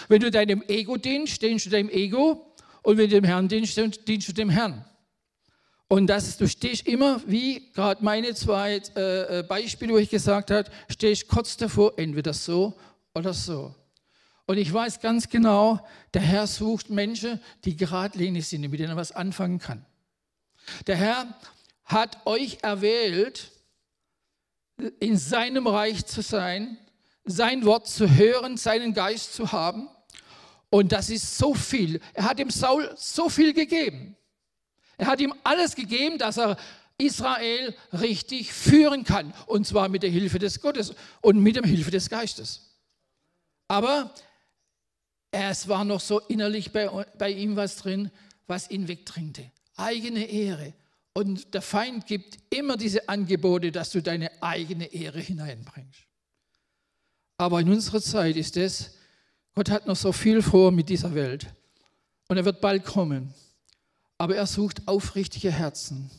Wenn 0.08 0.22
du 0.22 0.32
deinem 0.32 0.64
Ego 0.68 0.98
dienst, 0.98 1.42
dienst 1.42 1.66
du 1.66 1.70
deinem 1.70 1.90
Ego 1.90 2.56
und 2.84 2.98
wenn 2.98 3.10
du 3.10 3.16
dem 3.16 3.24
Herrn 3.24 3.48
dienst, 3.48 3.78
dienst 4.08 4.30
du 4.30 4.34
dem 4.34 4.50
Herrn. 4.50 4.86
Und 5.88 6.08
das, 6.08 6.38
du 6.38 6.48
stehst 6.48 6.88
immer, 6.88 7.22
wie 7.26 7.72
gerade 7.74 8.04
meine 8.04 8.36
zwei 8.36 8.82
äh, 8.96 9.40
äh 9.40 9.44
Beispiele, 9.44 9.94
wo 9.94 9.98
ich 9.98 10.10
gesagt 10.10 10.52
habe, 10.52 10.70
stehst 10.88 11.28
kurz 11.28 11.58
davor, 11.58 11.94
entweder 11.98 12.34
so 12.34 12.78
oder 13.16 13.34
so. 13.34 13.74
Und 14.50 14.58
ich 14.58 14.74
weiß 14.74 15.00
ganz 15.00 15.30
genau, 15.30 15.80
der 16.16 16.24
Herr 16.24 16.48
sucht 16.48 16.90
Menschen, 16.90 17.40
die 17.66 17.76
geradlinig 17.76 18.48
sind, 18.48 18.62
mit 18.62 18.80
denen 18.80 18.90
er 18.90 18.96
was 18.96 19.12
anfangen 19.12 19.60
kann. 19.60 19.86
Der 20.88 20.96
Herr 20.96 21.40
hat 21.86 22.26
euch 22.26 22.58
erwählt, 22.64 23.52
in 25.00 25.18
seinem 25.18 25.68
Reich 25.68 26.04
zu 26.08 26.24
sein, 26.24 26.80
sein 27.26 27.64
Wort 27.64 27.88
zu 27.88 28.10
hören, 28.10 28.58
seinen 28.58 28.96
Geist 28.96 29.36
zu 29.36 29.52
haben. 29.52 29.88
Und 30.72 30.94
das 30.94 31.12
ist 31.12 31.38
so 31.38 31.54
viel. 31.54 32.02
Er 32.16 32.24
hat 32.24 32.40
dem 32.40 32.50
Saul 32.50 32.92
so 32.98 33.30
viel 33.30 33.54
gegeben. 33.54 34.18
Er 34.98 35.06
hat 35.06 35.22
ihm 35.22 35.36
alles 35.44 35.76
gegeben, 35.76 36.18
dass 36.18 36.38
er 36.40 36.58
Israel 36.98 37.76
richtig 37.94 38.52
führen 38.52 39.04
kann. 39.04 39.32
Und 39.46 39.68
zwar 39.68 39.90
mit 39.90 40.02
der 40.02 40.10
Hilfe 40.10 40.40
des 40.40 40.60
Gottes 40.60 40.96
und 41.22 41.38
mit 41.38 41.56
der 41.56 41.66
Hilfe 41.66 41.92
des 41.92 42.10
Geistes. 42.10 42.66
Aber 43.68 44.12
es 45.32 45.68
war 45.68 45.86
noch 45.86 46.00
so 46.00 46.20
innerlich 46.20 46.72
bei, 46.72 46.88
bei 47.18 47.32
ihm 47.32 47.56
was 47.56 47.78
drin, 47.78 48.12
was 48.48 48.70
ihn 48.70 48.88
wegdrängte. 48.88 49.52
Eigene 49.76 50.26
Ehre. 50.26 50.74
Und 51.14 51.54
der 51.54 51.62
Feind 51.62 52.06
gibt 52.06 52.38
immer 52.50 52.78
diese 52.78 53.08
Angebote, 53.10 53.72
dass 53.72 53.92
du 53.92 54.02
deine 54.02 54.32
eigene 54.42 54.86
Ehre 54.94 55.20
hineinbringst. 55.20 56.02
Aber 57.38 57.62
in 57.62 57.70
unserer 57.70 58.02
Zeit 58.02 58.36
ist 58.36 58.58
es, 58.58 58.96
Gott 59.56 59.70
hat 59.70 59.88
noch 59.88 59.96
so 59.96 60.12
viel 60.12 60.42
vor 60.42 60.72
mit 60.72 60.90
dieser 60.90 61.14
Welt. 61.16 61.48
und 62.28 62.38
er 62.38 62.46
wird 62.46 62.62
bald 62.62 62.86
kommen. 62.86 63.34
Aber 64.18 64.36
er 64.36 64.46
sucht 64.46 64.88
aufrichtige 64.88 65.52
Herzen, 65.52 66.12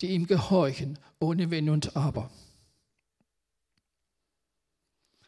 die 0.00 0.08
ihm 0.08 0.26
gehorchen, 0.26 0.98
ohne 1.20 1.50
Wenn 1.50 1.70
und 1.70 1.96
Aber. 1.96 2.30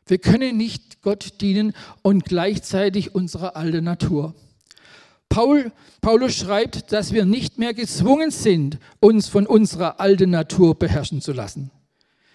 Wir 0.07 0.19
können 0.19 0.57
nicht 0.57 1.03
Gott 1.03 1.41
dienen 1.41 1.73
und 2.03 2.25
gleichzeitig 2.25 3.15
unserer 3.15 3.57
alten 3.57 3.85
Natur. 3.85 4.35
Paul, 5.29 5.73
Paulus 6.01 6.35
schreibt, 6.37 6.93
dass 6.93 7.13
wir 7.13 7.25
nicht 7.25 7.59
mehr 7.59 7.73
gezwungen 7.73 8.31
sind, 8.31 8.79
uns 9.01 9.29
von 9.29 9.47
unserer 9.47 9.99
alten 9.99 10.31
Natur 10.31 10.75
beherrschen 10.75 11.23
zu 11.23 11.33
lassen. 11.33 11.71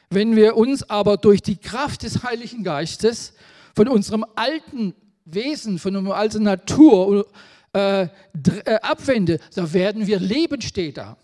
Wenn 0.09 0.35
wir 0.35 0.55
uns 0.57 0.89
aber 0.89 1.17
durch 1.17 1.41
die 1.41 1.57
Kraft 1.57 2.03
des 2.03 2.23
Heiligen 2.23 2.63
Geistes 2.63 3.33
von 3.75 3.87
unserem 3.87 4.25
alten 4.35 4.95
Wesen, 5.25 5.77
von 5.77 5.95
unserer 5.95 6.15
alten 6.15 6.43
Natur 6.43 7.27
äh, 7.73 8.03
äh, 8.03 8.07
abwenden, 8.81 9.39
so 9.49 9.73
werden 9.73 10.07
wir 10.07 10.19
leben, 10.19 10.61
steht 10.61 10.97
da. 10.97 11.17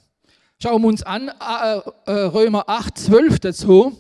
Schauen 0.62 0.82
wir 0.82 0.90
uns 0.90 1.02
an, 1.02 1.30
äh, 1.30 2.12
äh 2.12 2.12
Römer 2.26 2.66
8, 2.68 2.98
12 2.98 3.40
dazu. 3.40 3.98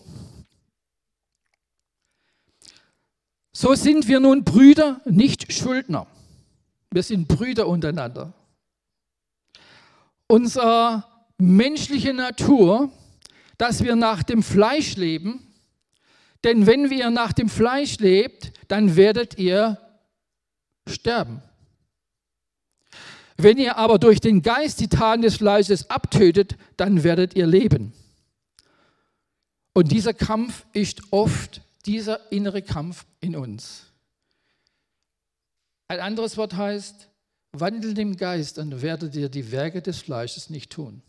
So 3.63 3.75
sind 3.75 4.10
wir 4.10 4.20
nun 4.20 4.43
Brüder, 4.43 5.00
nicht 5.05 5.53
Schuldner. 5.53 6.05
Wir 6.91 7.01
sind 7.01 7.29
Brüder 7.29 7.65
untereinander. 7.65 8.34
Unsere 10.27 11.05
menschliche 11.38 12.13
Natur, 12.13 12.91
dass 13.58 13.82
wir 13.82 13.96
nach 13.96 14.22
dem 14.22 14.43
Fleisch 14.43 14.98
leben, 14.98 15.48
denn 16.43 16.65
wenn 16.65 16.91
ihr 16.91 17.10
nach 17.10 17.32
dem 17.32 17.48
Fleisch 17.48 18.00
lebt, 18.00 18.51
dann 18.67 18.98
werdet 18.98 19.39
ihr 19.39 19.77
sterben. 20.86 21.41
Wenn 23.38 23.58
ihr 23.58 23.77
aber 23.77 23.98
durch 23.98 24.20
den 24.20 24.41
Geist 24.41 24.82
die 24.82 24.89
Taten 24.89 25.22
des 25.22 25.38
Fleisches 25.38 25.89
abtötet, 25.89 26.58
dann 26.75 27.05
werdet 27.05 27.34
ihr 27.34 27.48
leben. 27.48 27.93
Und 29.72 29.93
dieser 29.93 30.13
Kampf 30.13 30.65
ist 30.74 31.01
oft 31.12 31.62
dieser 31.85 32.31
innere 32.31 32.61
Kampf 32.61 33.05
in 33.19 33.35
uns. 33.35 33.91
Ein 35.87 35.99
anderes 35.99 36.37
Wort 36.37 36.53
heißt, 36.53 37.09
wandelt 37.51 37.97
im 37.99 38.17
Geist, 38.17 38.57
dann 38.57 38.81
werdet 38.81 39.15
ihr 39.15 39.29
die 39.29 39.51
Werke 39.51 39.81
des 39.81 40.01
Fleisches 40.01 40.49
nicht 40.49 40.71
tun. 40.71 41.01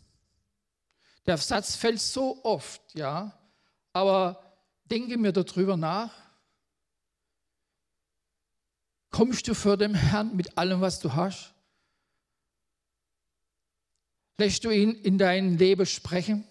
Der 1.25 1.37
Satz 1.37 1.75
fällt 1.75 2.01
so 2.01 2.43
oft, 2.43 2.81
ja, 2.93 3.37
aber 3.93 4.43
denke 4.85 5.17
mir 5.17 5.31
darüber 5.31 5.75
nach. 5.75 6.13
Kommst 9.09 9.47
du 9.47 9.55
vor 9.55 9.77
dem 9.77 9.95
Herrn 9.95 10.35
mit 10.35 10.57
allem, 10.57 10.81
was 10.81 10.99
du 10.99 11.13
hast? 11.13 11.53
Lässt 14.37 14.65
du 14.65 14.69
ihn 14.69 14.93
in 14.93 15.17
dein 15.17 15.57
Leben 15.57 15.85
sprechen? 15.85 16.45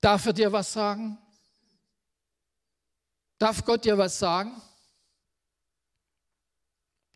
Darf 0.00 0.26
er 0.26 0.32
dir 0.32 0.52
was 0.52 0.72
sagen? 0.72 1.16
Darf 3.42 3.64
Gott 3.64 3.84
dir 3.84 3.98
was 3.98 4.20
sagen? 4.20 4.52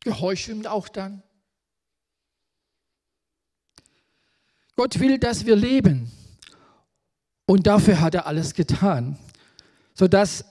Gehorch 0.00 0.48
ihm 0.48 0.66
auch 0.66 0.88
dann. 0.88 1.22
Gott 4.74 4.98
will, 4.98 5.18
dass 5.18 5.46
wir 5.46 5.54
leben. 5.54 6.10
Und 7.46 7.68
dafür 7.68 8.00
hat 8.00 8.16
er 8.16 8.26
alles 8.26 8.54
getan, 8.54 9.16
sodass 9.94 10.44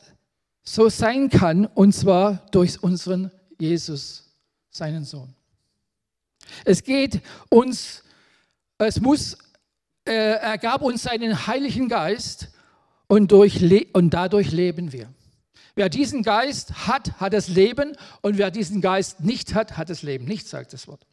so 0.64 0.88
sein 0.88 1.30
kann, 1.30 1.66
und 1.66 1.92
zwar 1.92 2.48
durch 2.52 2.82
unseren 2.82 3.30
Jesus, 3.60 4.32
seinen 4.70 5.04
Sohn. 5.04 5.36
Es 6.64 6.86
geht 6.86 7.22
uns, 7.50 8.02
es 8.78 9.02
muss, 9.02 9.38
äh, 10.06 10.38
er 10.38 10.58
gab 10.58 10.82
uns 10.84 11.04
seinen 11.04 11.48
Heiligen 11.48 11.90
Geist 11.90 12.48
und, 13.08 13.34
durch, 13.34 13.62
und 13.94 14.12
dadurch 14.12 14.54
leben 14.54 14.94
wir. 14.94 15.14
Wer 15.76 15.90
diesen 15.90 16.24
Geist 16.24 16.88
hat, 16.88 17.20
hat 17.20 17.34
das 17.34 17.50
Leben 17.50 17.98
und 18.22 18.38
wer 18.38 18.50
diesen 18.50 18.80
Geist 18.80 19.20
nicht 19.20 19.54
hat, 19.54 19.78
hat 19.78 19.90
das 19.90 20.02
Leben 20.02 20.26
nicht, 20.26 20.48
sagt 20.48 20.72
das 20.72 20.88
Wort. 20.88 21.06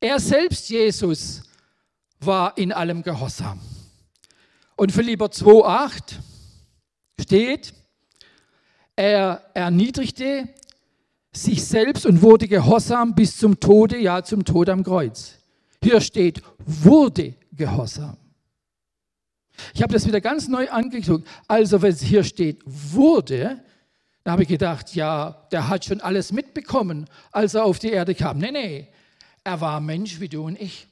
Er 0.00 0.18
selbst, 0.18 0.70
Jesus, 0.70 1.42
war 2.20 2.56
in 2.56 2.72
allem 2.72 3.02
Gehorsam. 3.02 3.60
Und 4.76 4.92
Philipper 4.92 5.26
2,8 5.26 6.14
steht, 7.20 7.74
er 8.96 9.50
erniedrigte 9.54 10.48
sich 11.32 11.64
selbst 11.64 12.06
und 12.06 12.22
wurde 12.22 12.48
gehorsam 12.48 13.14
bis 13.14 13.36
zum 13.36 13.60
Tode, 13.60 13.98
ja 13.98 14.22
zum 14.22 14.44
Tod 14.44 14.68
am 14.68 14.82
Kreuz. 14.82 15.34
Hier 15.82 16.00
steht, 16.00 16.42
wurde 16.58 17.34
gehorsam. 17.52 18.16
Ich 19.74 19.82
habe 19.82 19.92
das 19.92 20.06
wieder 20.06 20.20
ganz 20.20 20.48
neu 20.48 20.68
angeguckt. 20.70 21.26
Also, 21.46 21.82
wenn 21.82 21.92
es 21.92 22.02
hier 22.02 22.24
steht, 22.24 22.60
wurde, 22.64 23.60
da 24.24 24.32
habe 24.32 24.42
ich 24.42 24.48
gedacht, 24.48 24.94
ja, 24.94 25.46
der 25.52 25.68
hat 25.68 25.84
schon 25.84 26.00
alles 26.00 26.32
mitbekommen, 26.32 27.06
als 27.32 27.54
er 27.54 27.64
auf 27.64 27.78
die 27.78 27.90
Erde 27.90 28.14
kam. 28.14 28.38
Nee, 28.38 28.50
nee, 28.50 28.88
er 29.44 29.60
war 29.60 29.80
Mensch 29.80 30.20
wie 30.20 30.28
du 30.28 30.44
und 30.44 30.60
ich. 30.60 30.86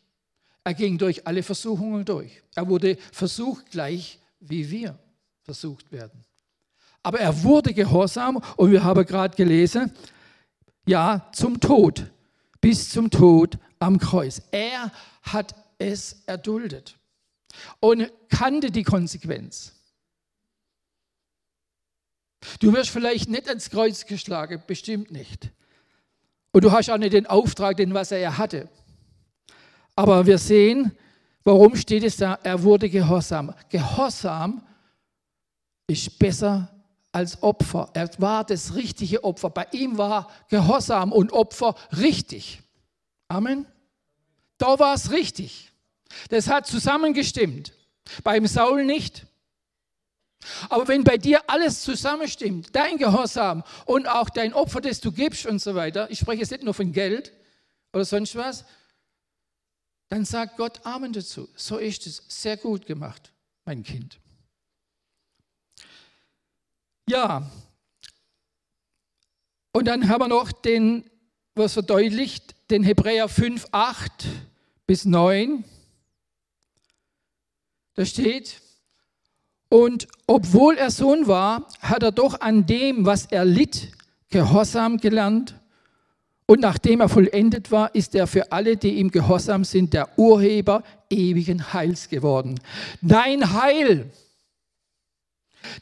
Er 0.64 0.74
ging 0.74 0.98
durch 0.98 1.26
alle 1.26 1.42
Versuchungen 1.42 2.04
durch. 2.04 2.42
Er 2.54 2.68
wurde 2.68 2.96
versucht 3.12 3.70
gleich 3.70 4.18
wie 4.40 4.70
wir 4.70 4.98
versucht 5.42 5.92
werden. 5.92 6.24
Aber 7.02 7.20
er 7.20 7.42
wurde 7.44 7.72
gehorsam 7.72 8.42
und 8.56 8.72
wir 8.72 8.82
haben 8.82 9.04
gerade 9.06 9.36
gelesen, 9.36 9.92
ja, 10.86 11.28
zum 11.32 11.60
Tod, 11.60 12.06
bis 12.60 12.90
zum 12.90 13.10
Tod 13.10 13.58
am 13.78 13.98
Kreuz. 13.98 14.42
Er 14.50 14.90
hat 15.22 15.54
es 15.78 16.22
erduldet 16.26 16.96
und 17.80 18.10
kannte 18.28 18.70
die 18.70 18.82
Konsequenz. 18.82 19.72
Du 22.60 22.72
wirst 22.72 22.90
vielleicht 22.90 23.28
nicht 23.28 23.48
ans 23.48 23.70
Kreuz 23.70 24.06
geschlagen, 24.06 24.62
bestimmt 24.66 25.10
nicht. 25.10 25.50
Und 26.52 26.64
du 26.64 26.72
hast 26.72 26.90
auch 26.90 26.98
nicht 26.98 27.12
den 27.12 27.26
Auftrag, 27.26 27.76
den 27.76 27.92
was 27.92 28.12
er 28.12 28.38
hatte. 28.38 28.68
Aber 29.94 30.26
wir 30.26 30.38
sehen, 30.38 30.92
warum 31.44 31.76
steht 31.76 32.04
es 32.04 32.16
da? 32.16 32.38
Er 32.42 32.62
wurde 32.62 32.88
gehorsam. 32.88 33.54
Gehorsam 33.68 34.66
ist 35.86 36.18
besser 36.18 36.70
als 37.12 37.42
Opfer. 37.42 37.90
Er 37.94 38.10
war 38.18 38.44
das 38.44 38.74
richtige 38.74 39.24
Opfer. 39.24 39.50
Bei 39.50 39.66
ihm 39.72 39.96
war 39.96 40.30
Gehorsam 40.48 41.12
und 41.12 41.32
Opfer 41.32 41.74
richtig. 41.92 42.62
Amen. 43.28 43.66
Da 44.58 44.78
war 44.78 44.94
es 44.94 45.10
richtig. 45.10 45.72
Das 46.28 46.48
hat 46.48 46.66
zusammengestimmt. 46.66 47.72
Beim 48.22 48.46
Saul 48.46 48.84
nicht. 48.84 49.26
Aber 50.68 50.86
wenn 50.86 51.02
bei 51.02 51.18
dir 51.18 51.48
alles 51.48 51.82
zusammenstimmt, 51.82 52.74
dein 52.74 52.98
Gehorsam 52.98 53.64
und 53.84 54.06
auch 54.06 54.30
dein 54.30 54.54
Opfer, 54.54 54.80
das 54.80 55.00
du 55.00 55.10
gibst 55.10 55.46
und 55.46 55.60
so 55.60 55.74
weiter, 55.74 56.10
ich 56.10 56.20
spreche 56.20 56.40
jetzt 56.40 56.50
nicht 56.52 56.62
nur 56.62 56.74
von 56.74 56.92
Geld 56.92 57.32
oder 57.92 58.04
sonst 58.04 58.36
was, 58.36 58.64
dann 60.08 60.24
sagt 60.24 60.56
Gott 60.56 60.84
Amen 60.86 61.12
dazu. 61.12 61.48
So 61.56 61.78
ist 61.78 62.06
es. 62.06 62.22
Sehr 62.28 62.56
gut 62.56 62.86
gemacht, 62.86 63.32
mein 63.64 63.82
Kind. 63.82 64.20
Ja, 67.08 67.50
und 69.76 69.84
dann 69.84 70.08
haben 70.08 70.22
wir 70.22 70.28
noch 70.28 70.52
den, 70.52 71.04
was 71.54 71.74
verdeutlicht, 71.74 72.54
den 72.70 72.82
Hebräer 72.82 73.28
5, 73.28 73.66
8 73.72 74.26
bis 74.86 75.04
9. 75.04 75.64
Da 77.96 78.04
steht, 78.04 78.60
und 79.68 80.06
obwohl 80.26 80.76
er 80.76 80.90
Sohn 80.90 81.26
war, 81.26 81.66
hat 81.80 82.02
er 82.02 82.12
doch 82.12 82.40
an 82.40 82.66
dem, 82.66 83.04
was 83.04 83.26
er 83.26 83.44
litt, 83.44 83.92
Gehorsam 84.28 84.98
gelernt. 84.98 85.54
Und 86.46 86.60
nachdem 86.60 87.00
er 87.00 87.08
vollendet 87.08 87.70
war, 87.70 87.94
ist 87.94 88.14
er 88.14 88.26
für 88.26 88.52
alle, 88.52 88.76
die 88.76 88.96
ihm 88.96 89.10
gehorsam 89.10 89.64
sind, 89.64 89.94
der 89.94 90.18
Urheber 90.18 90.82
ewigen 91.10 91.72
Heils 91.72 92.08
geworden. 92.08 92.60
Dein 93.00 93.52
Heil, 93.52 94.10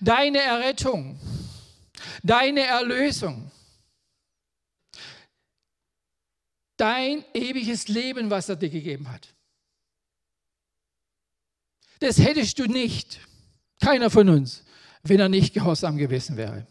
deine 0.00 0.38
Errettung, 0.38 1.18
deine 2.22 2.60
Erlösung, 2.60 3.50
dein 6.76 7.24
ewiges 7.34 7.88
Leben, 7.88 8.30
was 8.30 8.48
er 8.48 8.56
dir 8.56 8.70
gegeben 8.70 9.10
hat. 9.10 9.33
Das 12.04 12.18
hättest 12.18 12.58
du 12.58 12.66
nicht, 12.66 13.18
keiner 13.80 14.10
von 14.10 14.28
uns, 14.28 14.62
wenn 15.04 15.20
er 15.20 15.30
nicht 15.30 15.54
gehorsam 15.54 15.96
gewesen 15.96 16.36
wäre. 16.36 16.66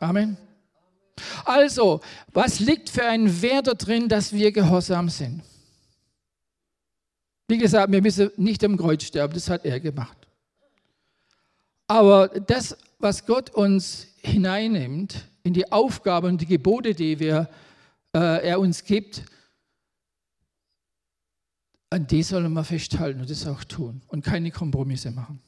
Amen. 0.00 0.38
Also, 1.44 2.00
was 2.32 2.60
liegt 2.60 2.88
für 2.88 3.04
ein 3.04 3.42
Wert 3.42 3.66
da 3.66 3.74
drin, 3.74 4.08
dass 4.08 4.32
wir 4.32 4.52
gehorsam 4.52 5.10
sind? 5.10 5.42
Wie 7.46 7.58
gesagt, 7.58 7.92
wir 7.92 8.00
müssen 8.00 8.30
nicht 8.38 8.64
am 8.64 8.78
Kreuz 8.78 9.04
sterben, 9.04 9.34
das 9.34 9.50
hat 9.50 9.66
er 9.66 9.80
gemacht. 9.80 10.16
Aber 11.86 12.28
das, 12.28 12.74
was 12.98 13.26
Gott 13.26 13.50
uns 13.50 14.06
hineinnimmt 14.22 15.26
in 15.42 15.52
die 15.52 15.70
Aufgaben 15.70 16.28
und 16.28 16.40
die 16.40 16.46
Gebote, 16.46 16.94
die 16.94 17.20
wir 17.20 17.50
äh, 18.16 18.48
er 18.48 18.58
uns 18.60 18.82
gibt, 18.82 19.24
an 21.94 22.08
die 22.08 22.24
sollen 22.24 22.52
wir 22.52 22.64
festhalten 22.64 23.20
und 23.20 23.30
das 23.30 23.46
auch 23.46 23.62
tun 23.62 24.02
und 24.08 24.24
keine 24.24 24.50
Kompromisse 24.50 25.12
machen. 25.12 25.40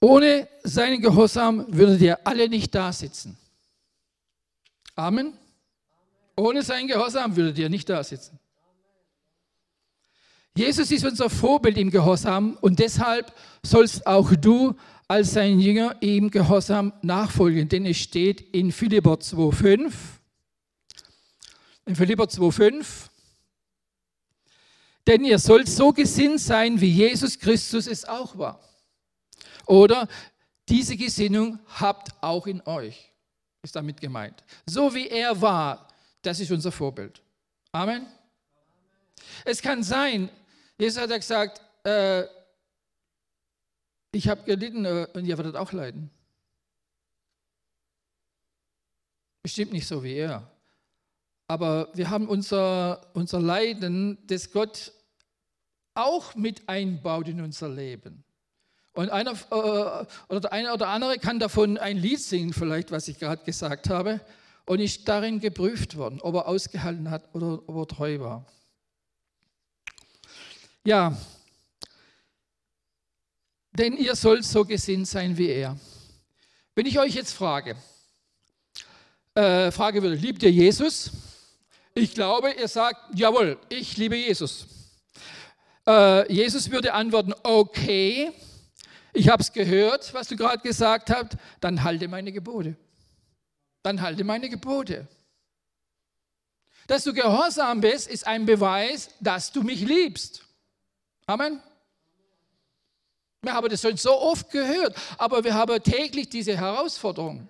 Ohne 0.00 0.48
seinen 0.62 1.02
Gehorsam 1.02 1.66
würdet 1.68 2.00
ihr 2.00 2.26
alle 2.26 2.48
nicht 2.48 2.74
da 2.74 2.90
sitzen. 2.90 3.36
Amen. 4.94 5.34
Ohne 6.36 6.62
seinen 6.62 6.88
Gehorsam 6.88 7.36
würdet 7.36 7.58
ihr 7.58 7.68
nicht 7.68 7.86
da 7.90 8.02
sitzen. 8.02 8.38
Jesus 10.56 10.90
ist 10.90 11.04
unser 11.04 11.28
Vorbild 11.28 11.76
im 11.76 11.90
Gehorsam 11.90 12.56
und 12.62 12.78
deshalb 12.78 13.34
sollst 13.62 14.06
auch 14.06 14.34
du 14.36 14.74
als 15.06 15.34
sein 15.34 15.60
Jünger 15.60 15.96
ihm 16.00 16.30
Gehorsam 16.30 16.94
nachfolgen, 17.02 17.68
denn 17.68 17.84
es 17.84 17.98
steht 17.98 18.40
in 18.54 18.72
Philipper 18.72 19.16
2,5. 19.16 19.92
In 21.84 21.94
Philipper 21.94 22.24
2,5. 22.24 23.10
Denn 25.06 25.24
ihr 25.24 25.38
sollt 25.38 25.68
so 25.68 25.92
gesinnt 25.92 26.40
sein, 26.40 26.80
wie 26.80 26.90
Jesus 26.90 27.38
Christus 27.38 27.86
es 27.86 28.04
auch 28.04 28.36
war. 28.36 28.60
Oder 29.66 30.08
diese 30.68 30.96
Gesinnung 30.96 31.58
habt 31.68 32.10
auch 32.20 32.46
in 32.46 32.60
euch, 32.66 33.12
ist 33.62 33.76
damit 33.76 34.00
gemeint. 34.00 34.42
So 34.66 34.92
wie 34.94 35.08
er 35.08 35.40
war, 35.40 35.88
das 36.22 36.40
ist 36.40 36.50
unser 36.50 36.72
Vorbild. 36.72 37.22
Amen. 37.70 38.06
Es 39.44 39.62
kann 39.62 39.82
sein, 39.82 40.28
Jesus 40.78 41.00
hat 41.00 41.10
ja 41.10 41.16
gesagt, 41.16 41.60
äh, 41.84 42.24
ich 44.12 44.28
habe 44.28 44.42
gelitten 44.42 44.84
äh, 44.84 45.06
und 45.12 45.24
ihr 45.24 45.36
werdet 45.36 45.56
auch 45.56 45.72
leiden. 45.72 46.10
Bestimmt 49.42 49.72
nicht 49.72 49.86
so 49.86 50.02
wie 50.02 50.14
er. 50.14 50.50
Aber 51.48 51.88
wir 51.94 52.10
haben 52.10 52.28
unser, 52.28 53.06
unser 53.14 53.40
Leiden, 53.40 54.18
das 54.26 54.50
Gott 54.50 54.92
auch 55.94 56.34
mit 56.34 56.68
einbaut 56.68 57.28
in 57.28 57.40
unser 57.40 57.68
Leben. 57.68 58.24
Und 58.92 59.10
einer 59.10 59.32
äh, 59.32 60.06
oder 60.28 60.40
der 60.40 60.52
eine 60.52 60.72
oder 60.72 60.88
andere 60.88 61.18
kann 61.18 61.38
davon 61.38 61.78
ein 61.78 61.98
Lied 61.98 62.20
singen, 62.20 62.52
vielleicht, 62.52 62.90
was 62.90 63.08
ich 63.08 63.18
gerade 63.18 63.44
gesagt 63.44 63.90
habe, 63.90 64.20
und 64.64 64.80
ist 64.80 65.06
darin 65.06 65.38
geprüft 65.38 65.96
worden, 65.96 66.20
ob 66.20 66.34
er 66.34 66.48
ausgehalten 66.48 67.10
hat 67.10 67.34
oder 67.34 67.60
ob 67.68 67.76
er 67.76 67.86
treu 67.86 68.20
war. 68.20 68.46
Ja, 70.84 71.16
denn 73.72 73.96
ihr 73.96 74.16
sollt 74.16 74.44
so 74.44 74.64
gesinnt 74.64 75.06
sein 75.06 75.36
wie 75.36 75.48
er. 75.48 75.78
Wenn 76.74 76.86
ich 76.86 76.98
euch 76.98 77.14
jetzt 77.14 77.32
frage, 77.32 77.76
äh, 79.34 79.70
frage 79.70 80.02
würde, 80.02 80.16
liebt 80.16 80.42
ihr 80.42 80.50
Jesus? 80.50 81.10
Ich 81.98 82.12
glaube, 82.12 82.52
ihr 82.52 82.68
sagt, 82.68 83.00
jawohl, 83.14 83.58
ich 83.70 83.96
liebe 83.96 84.16
Jesus. 84.16 84.66
Äh, 85.88 86.30
Jesus 86.30 86.70
würde 86.70 86.92
antworten, 86.92 87.32
okay, 87.42 88.32
ich 89.14 89.30
habe 89.30 89.42
es 89.42 89.50
gehört, 89.50 90.12
was 90.12 90.28
du 90.28 90.36
gerade 90.36 90.58
gesagt 90.58 91.08
hast, 91.08 91.38
dann 91.58 91.82
halte 91.82 92.06
meine 92.06 92.32
Gebote. 92.32 92.76
Dann 93.82 94.02
halte 94.02 94.24
meine 94.24 94.50
Gebote. 94.50 95.08
Dass 96.86 97.04
du 97.04 97.14
gehorsam 97.14 97.80
bist, 97.80 98.08
ist 98.08 98.26
ein 98.26 98.44
Beweis, 98.44 99.08
dass 99.18 99.50
du 99.50 99.62
mich 99.62 99.80
liebst. 99.80 100.44
Amen. 101.24 101.62
Wir 103.40 103.54
haben 103.54 103.70
das 103.70 103.80
schon 103.80 103.96
so 103.96 104.20
oft 104.20 104.50
gehört, 104.50 104.94
aber 105.16 105.44
wir 105.44 105.54
haben 105.54 105.82
täglich 105.82 106.28
diese 106.28 106.58
Herausforderung. 106.58 107.48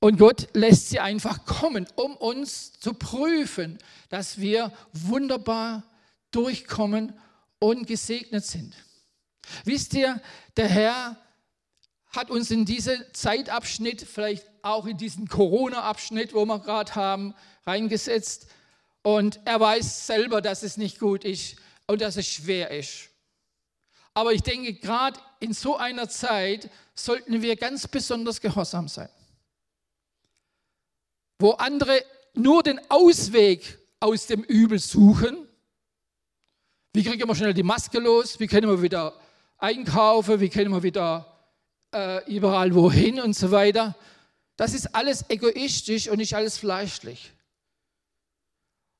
Und 0.00 0.18
Gott 0.18 0.48
lässt 0.52 0.90
sie 0.90 1.00
einfach 1.00 1.44
kommen, 1.44 1.86
um 1.96 2.16
uns 2.16 2.72
zu 2.78 2.94
prüfen, 2.94 3.78
dass 4.10 4.38
wir 4.38 4.72
wunderbar 4.92 5.82
durchkommen 6.30 7.18
und 7.58 7.86
gesegnet 7.86 8.44
sind. 8.44 8.74
Wisst 9.64 9.94
ihr, 9.94 10.20
der 10.56 10.68
Herr 10.68 11.16
hat 12.10 12.30
uns 12.30 12.50
in 12.50 12.64
diesen 12.64 13.02
Zeitabschnitt, 13.12 14.02
vielleicht 14.02 14.46
auch 14.62 14.86
in 14.86 14.96
diesen 14.96 15.28
Corona-Abschnitt, 15.28 16.32
wo 16.32 16.44
wir 16.44 16.60
gerade 16.60 16.94
haben, 16.94 17.34
reingesetzt. 17.66 18.46
Und 19.02 19.40
er 19.44 19.58
weiß 19.60 20.06
selber, 20.06 20.40
dass 20.40 20.62
es 20.62 20.76
nicht 20.76 20.98
gut 20.98 21.24
ist 21.24 21.56
und 21.86 22.00
dass 22.00 22.16
es 22.16 22.26
schwer 22.26 22.70
ist. 22.70 23.08
Aber 24.14 24.32
ich 24.32 24.42
denke, 24.42 24.74
gerade 24.74 25.20
in 25.40 25.52
so 25.52 25.76
einer 25.76 26.08
Zeit 26.08 26.70
sollten 26.94 27.42
wir 27.42 27.56
ganz 27.56 27.86
besonders 27.86 28.40
gehorsam 28.40 28.88
sein. 28.88 29.08
Wo 31.38 31.52
andere 31.52 32.04
nur 32.34 32.62
den 32.62 32.80
Ausweg 32.90 33.78
aus 34.00 34.26
dem 34.26 34.42
Übel 34.42 34.78
suchen. 34.78 35.48
Wie 36.92 37.04
kriegen 37.04 37.28
wir 37.28 37.34
schnell 37.34 37.54
die 37.54 37.62
Maske 37.62 37.98
los? 37.98 38.40
Wie 38.40 38.46
können 38.46 38.68
wir 38.68 38.82
wieder 38.82 39.18
einkaufen? 39.58 40.40
Wie 40.40 40.48
können 40.48 40.72
wir 40.72 40.82
wieder 40.82 41.26
äh, 41.92 42.24
überall 42.32 42.74
wohin 42.74 43.20
und 43.20 43.34
so 43.34 43.50
weiter? 43.50 43.96
Das 44.56 44.74
ist 44.74 44.94
alles 44.94 45.28
egoistisch 45.28 46.08
und 46.08 46.18
nicht 46.18 46.34
alles 46.34 46.58
fleischlich. 46.58 47.32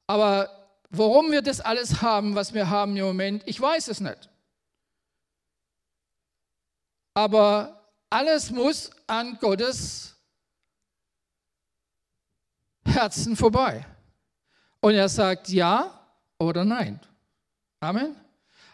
Aber 0.06 0.48
warum 0.90 1.32
wir 1.32 1.42
das 1.42 1.60
alles 1.60 2.02
haben, 2.02 2.34
was 2.34 2.54
wir 2.54 2.70
haben 2.70 2.96
im 2.96 3.04
Moment, 3.04 3.42
ich 3.46 3.60
weiß 3.60 3.88
es 3.88 4.00
nicht. 4.00 4.28
Aber 7.14 7.90
alles 8.10 8.50
muss 8.50 8.90
an 9.06 9.38
Gottes 9.40 10.14
Herzen 12.88 13.36
vorbei. 13.36 13.86
Und 14.80 14.94
er 14.94 15.08
sagt 15.08 15.48
ja 15.48 15.98
oder 16.38 16.64
nein. 16.64 17.00
Amen. 17.80 18.14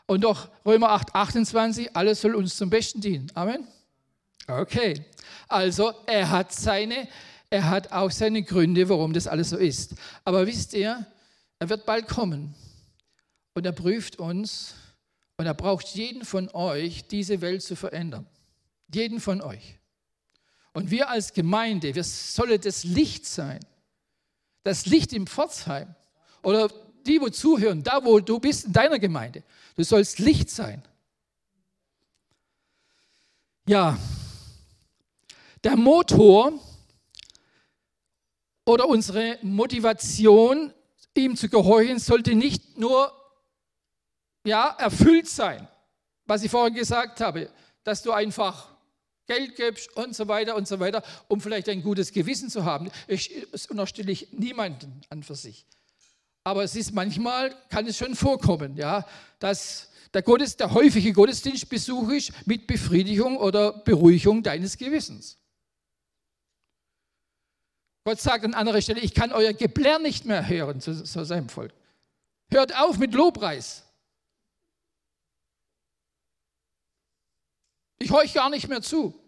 Und 0.06 0.22
doch 0.22 0.48
Römer 0.64 0.90
8, 0.90 1.14
28, 1.14 1.96
alles 1.96 2.20
soll 2.20 2.34
uns 2.34 2.56
zum 2.56 2.70
Besten 2.70 3.00
dienen. 3.00 3.30
Amen. 3.34 3.66
Okay. 4.46 5.04
Also 5.48 5.92
er 6.06 6.30
hat 6.30 6.52
seine, 6.52 7.08
er 7.48 7.70
hat 7.70 7.92
auch 7.92 8.10
seine 8.10 8.42
Gründe, 8.42 8.88
warum 8.88 9.12
das 9.12 9.26
alles 9.26 9.50
so 9.50 9.56
ist. 9.56 9.94
Aber 10.24 10.46
wisst 10.46 10.74
ihr, 10.74 11.06
er 11.58 11.68
wird 11.68 11.86
bald 11.86 12.08
kommen 12.08 12.54
und 13.54 13.64
er 13.64 13.72
prüft 13.72 14.18
uns 14.18 14.74
und 15.36 15.46
er 15.46 15.54
braucht 15.54 15.88
jeden 15.88 16.24
von 16.24 16.48
euch, 16.50 17.06
diese 17.06 17.40
Welt 17.40 17.62
zu 17.62 17.76
verändern. 17.76 18.26
Jeden 18.92 19.20
von 19.20 19.40
euch. 19.40 19.78
Und 20.72 20.90
wir 20.90 21.08
als 21.08 21.32
Gemeinde, 21.32 21.94
wir 21.94 22.04
sollen 22.04 22.60
das 22.60 22.84
Licht 22.84 23.26
sein. 23.26 23.60
Das 24.64 24.86
Licht 24.86 25.12
im 25.12 25.26
Pforzheim. 25.26 25.94
Oder 26.42 26.68
die, 27.06 27.20
wo 27.20 27.28
zuhören, 27.28 27.82
da 27.82 28.04
wo 28.04 28.18
du 28.18 28.40
bist 28.40 28.64
in 28.64 28.72
deiner 28.72 28.98
Gemeinde. 28.98 29.44
Du 29.76 29.84
sollst 29.84 30.18
Licht 30.18 30.50
sein. 30.50 30.82
Ja, 33.66 33.98
der 35.62 35.76
Motor 35.76 36.52
oder 38.66 38.88
unsere 38.88 39.38
Motivation, 39.42 40.72
ihm 41.14 41.36
zu 41.36 41.48
gehorchen, 41.48 41.98
sollte 41.98 42.34
nicht 42.34 42.78
nur 42.78 43.12
ja, 44.44 44.68
erfüllt 44.78 45.28
sein, 45.28 45.66
was 46.26 46.42
ich 46.42 46.50
vorhin 46.50 46.74
gesagt 46.74 47.20
habe, 47.20 47.50
dass 47.82 48.02
du 48.02 48.12
einfach 48.12 48.73
Geld 49.26 49.56
gibst 49.56 49.94
und 49.96 50.14
so 50.14 50.28
weiter 50.28 50.54
und 50.56 50.68
so 50.68 50.80
weiter, 50.80 51.02
um 51.28 51.40
vielleicht 51.40 51.68
ein 51.68 51.82
gutes 51.82 52.12
Gewissen 52.12 52.50
zu 52.50 52.64
haben. 52.64 52.90
Ich, 53.08 53.46
das 53.50 53.66
unterstelle 53.66 54.12
ich 54.12 54.32
niemanden 54.32 55.00
an 55.08 55.22
für 55.22 55.34
sich. 55.34 55.66
Aber 56.44 56.62
es 56.62 56.76
ist 56.76 56.92
manchmal, 56.92 57.56
kann 57.70 57.86
es 57.86 57.96
schon 57.96 58.14
vorkommen, 58.14 58.76
ja, 58.76 59.06
dass 59.38 59.90
der, 60.12 60.22
Gottes, 60.22 60.56
der 60.56 60.72
häufige 60.72 61.12
Gottesdienstbesuch 61.12 62.10
ist 62.10 62.32
mit 62.46 62.66
Befriedigung 62.66 63.38
oder 63.38 63.72
Beruhigung 63.72 64.42
deines 64.42 64.76
Gewissens. 64.76 65.38
Gott 68.04 68.20
sagt 68.20 68.44
an 68.44 68.52
anderer 68.52 68.82
Stelle, 68.82 69.00
ich 69.00 69.14
kann 69.14 69.32
euer 69.32 69.54
Geblär 69.54 69.98
nicht 69.98 70.26
mehr 70.26 70.46
hören 70.46 70.80
zu, 70.82 71.02
zu 71.02 71.24
seinem 71.24 71.48
Volk. 71.48 71.72
Hört 72.50 72.76
auf 72.76 72.98
mit 72.98 73.14
Lobpreis. 73.14 73.82
Ich 77.98 78.10
höre 78.10 78.18
euch 78.18 78.34
gar 78.34 78.50
nicht 78.50 78.68
mehr 78.68 78.82
zu, 78.82 79.18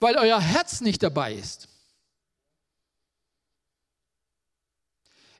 weil 0.00 0.16
euer 0.16 0.40
Herz 0.40 0.80
nicht 0.80 1.02
dabei 1.02 1.34
ist. 1.34 1.68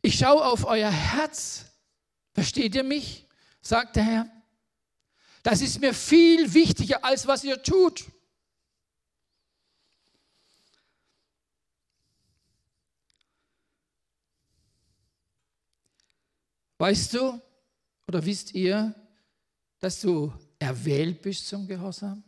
Ich 0.02 0.18
schaue 0.18 0.44
auf 0.44 0.66
euer 0.66 0.90
Herz. 0.90 1.64
Versteht 2.34 2.74
ihr 2.74 2.84
mich? 2.84 3.26
sagt 3.62 3.96
der 3.96 4.04
Herr. 4.04 4.42
Das 5.42 5.62
ist 5.62 5.80
mir 5.80 5.94
viel 5.94 6.52
wichtiger, 6.52 7.02
als 7.04 7.26
was 7.26 7.42
ihr 7.44 7.62
tut. 7.62 8.04
Weißt 16.76 17.14
du 17.14 17.40
oder 18.06 18.24
wisst 18.26 18.52
ihr, 18.52 18.94
dass 19.78 20.02
du 20.02 20.32
erwählt 20.64 21.22
bist 21.22 21.46
zum 21.46 21.66
Gehorsam? 21.66 22.22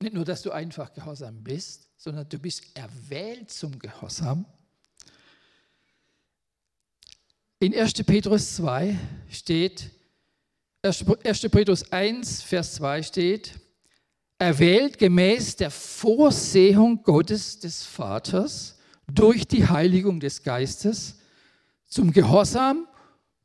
nicht 0.00 0.14
nur, 0.14 0.24
dass 0.24 0.42
du 0.42 0.50
einfach 0.50 0.92
gehorsam 0.92 1.42
bist, 1.42 1.88
sondern 1.96 2.28
du 2.28 2.38
bist 2.38 2.64
erwählt 2.74 3.50
zum 3.50 3.78
Gehorsam. 3.78 4.44
In 7.60 7.74
1. 7.74 7.94
Petrus 8.04 8.56
2 8.56 8.96
steht, 9.28 9.90
1. 10.82 11.40
Petrus 11.50 11.90
1, 11.90 12.42
Vers 12.42 12.74
2 12.74 13.02
steht, 13.02 13.54
erwählt 14.38 14.98
gemäß 14.98 15.56
der 15.56 15.72
Vorsehung 15.72 17.02
Gottes 17.02 17.58
des 17.58 17.82
Vaters 17.82 18.78
durch 19.12 19.48
die 19.48 19.66
Heiligung 19.66 20.20
des 20.20 20.44
Geistes 20.44 21.16
zum 21.86 22.12
Gehorsam 22.12 22.86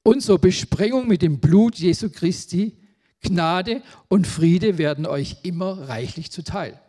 und 0.04 0.22
zur 0.22 0.38
Besprengung 0.38 1.08
mit 1.08 1.24
dem 1.24 1.40
Blut 1.40 1.76
Jesu 1.78 2.12
Christi, 2.12 2.83
Gnade 3.24 3.82
und 4.10 4.28
Friede 4.28 4.78
werden 4.78 5.06
euch 5.06 5.38
immer 5.44 5.88
reichlich 5.88 6.32
zuteil. 6.32 6.80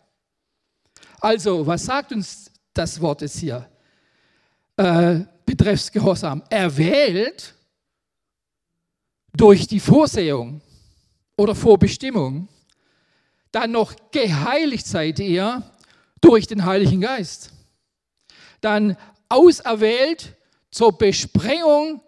Also, 1.20 1.66
was 1.66 1.86
sagt 1.86 2.12
uns 2.12 2.50
das 2.74 3.00
Wort 3.00 3.22
jetzt 3.22 3.38
hier? 3.38 3.68
Äh, 4.76 5.20
betreffs 5.46 5.90
Gehorsam. 5.90 6.42
Erwählt 6.50 7.54
durch 9.32 9.66
die 9.66 9.80
Vorsehung 9.80 10.60
oder 11.36 11.54
Vorbestimmung. 11.54 12.48
Dann 13.52 13.72
noch 13.72 13.94
geheiligt 14.10 14.86
seid 14.86 15.18
ihr 15.20 15.62
durch 16.20 16.46
den 16.46 16.64
Heiligen 16.64 17.00
Geist. 17.00 17.52
Dann 18.60 18.96
auserwählt 19.28 20.36
zur 20.70 20.96
Besprengung 20.96 22.00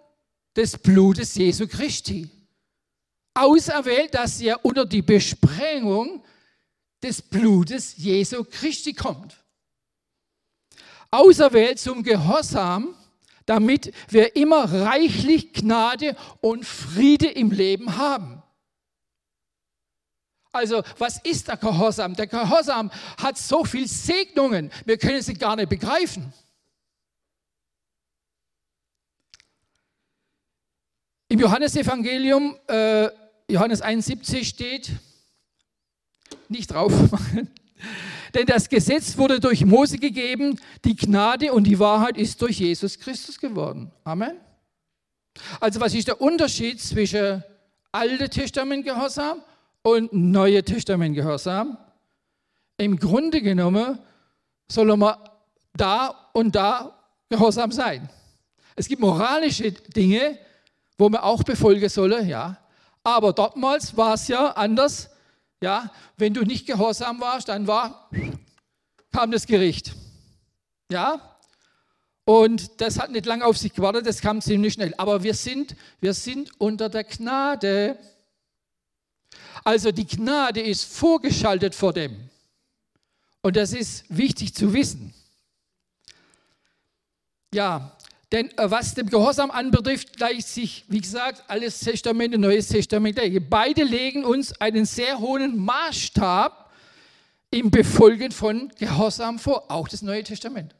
des 0.57 0.77
Blutes 0.79 1.35
Jesu 1.37 1.67
Christi. 1.67 2.31
Auserwählt, 3.37 4.15
dass 4.15 4.41
ihr 4.41 4.59
unter 4.65 4.87
die 4.87 5.03
Besprengung 5.03 6.25
des 7.03 7.21
Blutes 7.21 7.97
Jesu 7.97 8.45
Christi 8.45 8.95
kommt. 8.95 9.37
Auserwählt 11.11 11.79
zum 11.79 12.03
Gehorsam, 12.03 12.95
damit 13.45 13.93
wir 14.09 14.35
immer 14.37 14.65
reichlich 14.73 15.53
Gnade 15.53 16.17
und 16.41 16.65
Friede 16.65 17.29
im 17.29 17.51
Leben 17.51 17.97
haben. 17.97 18.43
Also, 20.51 20.83
was 20.97 21.19
ist 21.19 21.49
der 21.49 21.59
Gehorsam? 21.59 22.15
Der 22.15 22.27
Gehorsam 22.27 22.91
hat 23.19 23.37
so 23.37 23.65
viele 23.65 23.87
Segnungen, 23.87 24.73
wir 24.87 24.97
können 24.97 25.21
sie 25.21 25.35
gar 25.35 25.55
nicht 25.55 25.69
begreifen. 25.69 26.33
Im 31.29 31.41
Johannesevangelium, 31.41 32.57
äh, 32.69 33.11
Johannes 33.49 33.81
71 33.81 34.49
steht, 34.49 34.91
nicht 36.49 36.73
drauf 36.73 36.93
machen, 37.13 37.51
denn 38.35 38.47
das 38.47 38.69
Gesetz 38.69 39.17
wurde 39.17 39.41
durch 39.41 39.65
Mose 39.65 39.99
gegeben, 39.99 40.61
die 40.85 40.97
Gnade 40.97 41.53
und 41.53 41.65
die 41.65 41.79
Wahrheit 41.79 42.17
ist 42.17 42.43
durch 42.43 42.59
Jesus 42.59 42.99
Christus 42.99 43.39
geworden. 43.39 43.93
Amen. 44.05 44.37
Also 45.61 45.81
was 45.81 45.95
ist 45.95 46.09
der 46.09 46.21
Unterschied 46.21 46.81
zwischen 46.81 47.43
Alte 47.93 48.29
Testament 48.29 48.85
Gehorsam 48.85 49.43
und 49.83 50.13
Neue 50.13 50.63
Testament 50.65 51.15
Gehorsam? 51.15 51.79
Im 52.79 52.99
Grunde 52.99 53.41
genommen 53.41 53.99
soll 54.69 54.97
man 54.97 55.17
da 55.75 56.31
und 56.33 56.55
da 56.55 56.99
gehorsam 57.29 57.71
sein. 57.73 58.09
Es 58.75 58.89
gibt 58.89 59.01
moralische 59.01 59.73
Dinge, 59.73 60.39
wo 60.99 61.09
man 61.09 61.21
auch 61.21 61.43
befolgen 61.43 61.89
solle, 61.89 62.25
ja. 62.25 62.59
Aber 63.07 63.33
dortmals 63.33 63.97
war 63.97 64.15
es 64.15 64.27
ja 64.27 64.49
anders. 64.49 65.11
Ja, 65.63 65.93
wenn 66.17 66.35
du 66.35 66.43
nicht 66.43 66.67
gehorsam 66.67 67.21
warst, 67.21 67.49
dann 67.49 67.69
war, 67.69 68.11
kam 69.13 69.31
das 69.31 69.47
Gericht. 69.47 69.95
Ja, 70.91 71.39
und 72.25 72.81
das 72.81 72.99
hat 72.99 73.13
nicht 73.13 73.25
lange 73.25 73.45
auf 73.45 73.57
sich 73.57 73.73
gewartet, 73.73 74.07
das 74.07 74.21
kam 74.21 74.41
ziemlich 74.41 74.73
schnell. 74.73 74.93
Aber 74.99 75.23
wir 75.23 75.35
sind, 75.35 75.77
wir 76.01 76.15
sind 76.15 76.61
unter 76.61 76.89
der 76.89 77.05
Gnade. 77.05 77.97
Also 79.63 79.93
die 79.93 80.09
Gnade 80.09 80.61
ist 80.61 80.83
vorgeschaltet 80.85 81.77
vor 81.77 81.93
dem. 81.93 82.29
Und 83.41 83.55
das 83.55 83.73
ist 83.73 84.05
wichtig 84.09 84.53
zu 84.53 84.75
wissen. 84.75 85.15
Ja, 87.55 87.96
denn 88.33 88.51
äh, 88.59 88.71
was 88.71 88.95
dem 88.95 89.09
Gehorsam 89.09 89.51
anbetrifft, 89.51 90.17
gleicht 90.17 90.49
sich, 90.49 90.85
wie 90.89 91.01
gesagt, 91.01 91.45
alles 91.49 91.79
Testament 91.81 92.35
und 92.35 92.41
Neues 92.41 92.69
Testament. 92.69 93.21
Beide 93.49 93.85
legen 93.85 94.25
uns 94.25 94.61
einen 94.61 94.85
sehr 94.85 95.19
hohen 95.19 95.57
Maßstab 95.57 96.71
im 97.51 97.71
Befolgen 97.71 98.33
von 98.33 98.71
Gehorsam 98.79 99.39
vor, 99.39 99.71
auch 99.71 99.89
das 99.89 100.03
Neue 100.03 100.25
Testament. 100.25 100.75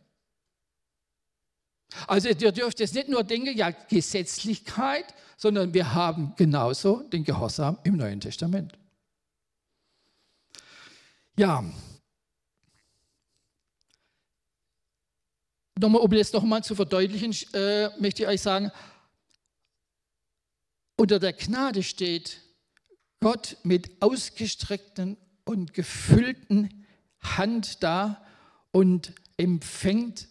Also 2.07 2.29
ihr 2.29 2.53
dürft 2.53 2.81
jetzt 2.81 2.95
nicht 2.95 3.09
nur 3.09 3.23
denken, 3.23 3.57
ja, 3.57 3.71
Gesetzlichkeit, 3.71 5.15
sondern 5.37 5.73
wir 5.73 5.95
haben 5.95 6.35
genauso 6.37 7.03
den 7.03 7.25
Gehorsam 7.25 7.79
im 7.85 7.97
Neuen 7.97 8.21
Testament. 8.21 8.73
Ja, 11.37 11.65
nochmal, 15.79 16.03
um 16.03 16.11
das 16.11 16.33
nochmal 16.33 16.65
zu 16.65 16.75
verdeutlichen, 16.75 17.35
äh, 17.53 17.91
möchte 18.01 18.23
ich 18.23 18.29
euch 18.29 18.41
sagen, 18.43 18.71
unter 20.97 21.19
der 21.19 21.33
Gnade 21.33 21.83
steht 21.83 22.41
Gott 23.21 23.59
mit 23.63 24.03
ausgestreckten 24.03 25.17
und 25.45 25.75
gefüllten 25.75 26.87
Hand 27.21 27.83
da 27.83 28.25
und 28.73 29.13
empfängt, 29.37 30.29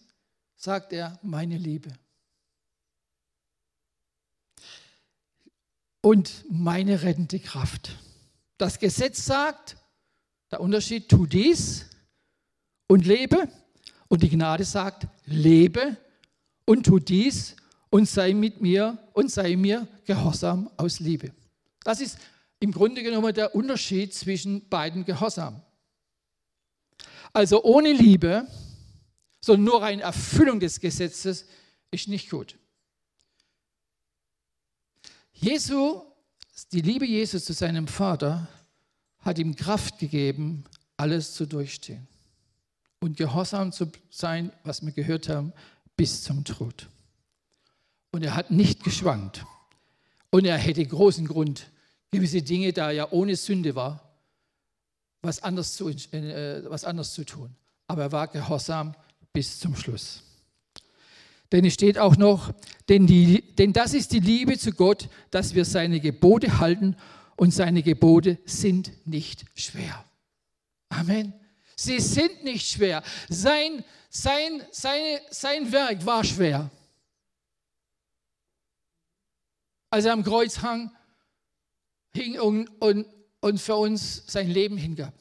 sagt 0.56 0.92
er, 0.92 1.18
meine 1.22 1.58
Liebe. 1.58 1.90
Und 6.00 6.44
meine 6.48 7.02
rettende 7.02 7.40
Kraft. 7.40 7.96
Das 8.58 8.78
Gesetz 8.78 9.24
sagt, 9.24 9.76
der 10.50 10.60
Unterschied, 10.60 11.08
tu 11.08 11.26
dies 11.26 11.86
und 12.88 13.06
lebe. 13.06 13.48
Und 14.08 14.22
die 14.22 14.28
Gnade 14.28 14.64
sagt, 14.64 15.06
lebe 15.24 15.96
und 16.64 16.86
tu 16.86 16.98
dies 16.98 17.56
und 17.90 18.08
sei 18.08 18.34
mit 18.34 18.60
mir 18.60 18.98
und 19.12 19.30
sei 19.30 19.56
mir 19.56 19.88
gehorsam 20.04 20.70
aus 20.76 21.00
Liebe. 21.00 21.32
Das 21.82 22.00
ist 22.00 22.18
im 22.60 22.72
Grunde 22.72 23.02
genommen 23.02 23.34
der 23.34 23.54
Unterschied 23.54 24.14
zwischen 24.14 24.68
beiden 24.68 25.04
Gehorsam. 25.04 25.62
Also 27.32 27.62
ohne 27.64 27.92
Liebe, 27.92 28.46
sondern 29.40 29.64
nur 29.64 29.82
eine 29.82 30.02
Erfüllung 30.02 30.60
des 30.60 30.80
Gesetzes 30.80 31.46
ist 31.90 32.08
nicht 32.08 32.30
gut. 32.30 32.56
Jesu, 35.32 36.02
die 36.72 36.80
Liebe 36.80 37.06
Jesus 37.06 37.44
zu 37.44 37.52
seinem 37.52 37.88
Vater 37.88 38.48
hat 39.18 39.38
ihm 39.38 39.54
Kraft 39.54 39.98
gegeben, 39.98 40.64
alles 40.96 41.34
zu 41.34 41.46
durchstehen 41.46 42.08
und 43.06 43.16
gehorsam 43.16 43.70
zu 43.70 43.86
sein, 44.10 44.50
was 44.64 44.84
wir 44.84 44.90
gehört 44.90 45.28
haben, 45.28 45.52
bis 45.96 46.24
zum 46.24 46.44
Tod. 46.44 46.88
Und 48.10 48.24
er 48.24 48.34
hat 48.34 48.50
nicht 48.50 48.82
geschwankt. 48.82 49.46
Und 50.30 50.44
er 50.44 50.58
hätte 50.58 50.84
großen 50.84 51.26
Grund, 51.26 51.68
gewisse 52.10 52.42
Dinge, 52.42 52.72
da 52.72 52.86
er 52.86 52.92
ja 52.92 53.12
ohne 53.12 53.36
Sünde 53.36 53.76
war, 53.76 54.02
was 55.22 55.40
anderes 55.40 55.76
zu, 55.76 55.88
äh, 55.88 56.64
was 56.68 56.84
anderes 56.84 57.14
zu 57.14 57.24
tun. 57.24 57.54
Aber 57.86 58.02
er 58.02 58.12
war 58.12 58.26
gehorsam 58.26 58.94
bis 59.32 59.60
zum 59.60 59.76
Schluss. 59.76 60.22
Denn 61.52 61.64
es 61.64 61.74
steht 61.74 61.98
auch 61.98 62.16
noch, 62.16 62.52
denn, 62.88 63.06
die, 63.06 63.54
denn 63.54 63.72
das 63.72 63.94
ist 63.94 64.12
die 64.12 64.18
Liebe 64.18 64.58
zu 64.58 64.72
Gott, 64.72 65.08
dass 65.30 65.54
wir 65.54 65.64
seine 65.64 66.00
Gebote 66.00 66.58
halten 66.58 66.96
und 67.36 67.54
seine 67.54 67.84
Gebote 67.84 68.38
sind 68.46 68.90
nicht 69.06 69.44
schwer. 69.54 70.04
Amen. 70.88 71.32
Sie 71.76 72.00
sind 72.00 72.42
nicht 72.42 72.66
schwer. 72.66 73.02
Sein, 73.28 73.84
sein, 74.08 74.66
seine, 74.72 75.20
sein 75.30 75.70
Werk 75.70 76.04
war 76.06 76.24
schwer. 76.24 76.70
Als 79.90 80.06
er 80.06 80.14
am 80.14 80.24
Kreuz 80.24 80.58
hang, 80.62 80.90
hing 82.14 82.40
und, 82.40 82.68
und, 82.80 83.06
und 83.40 83.60
für 83.60 83.76
uns 83.76 84.24
sein 84.26 84.48
Leben 84.48 84.78
hingab. 84.78 85.14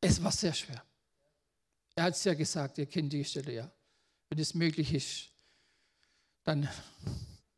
Es 0.00 0.22
war 0.22 0.32
sehr 0.32 0.52
schwer. 0.52 0.84
Er 1.94 2.04
hat 2.04 2.14
es 2.14 2.24
ja 2.24 2.34
gesagt, 2.34 2.78
ihr 2.78 2.86
kennt 2.86 3.12
die 3.12 3.24
Stelle 3.24 3.54
ja. 3.54 3.70
Wenn 4.28 4.38
es 4.40 4.52
möglich 4.52 4.92
ist, 4.92 5.30
dann 6.42 6.68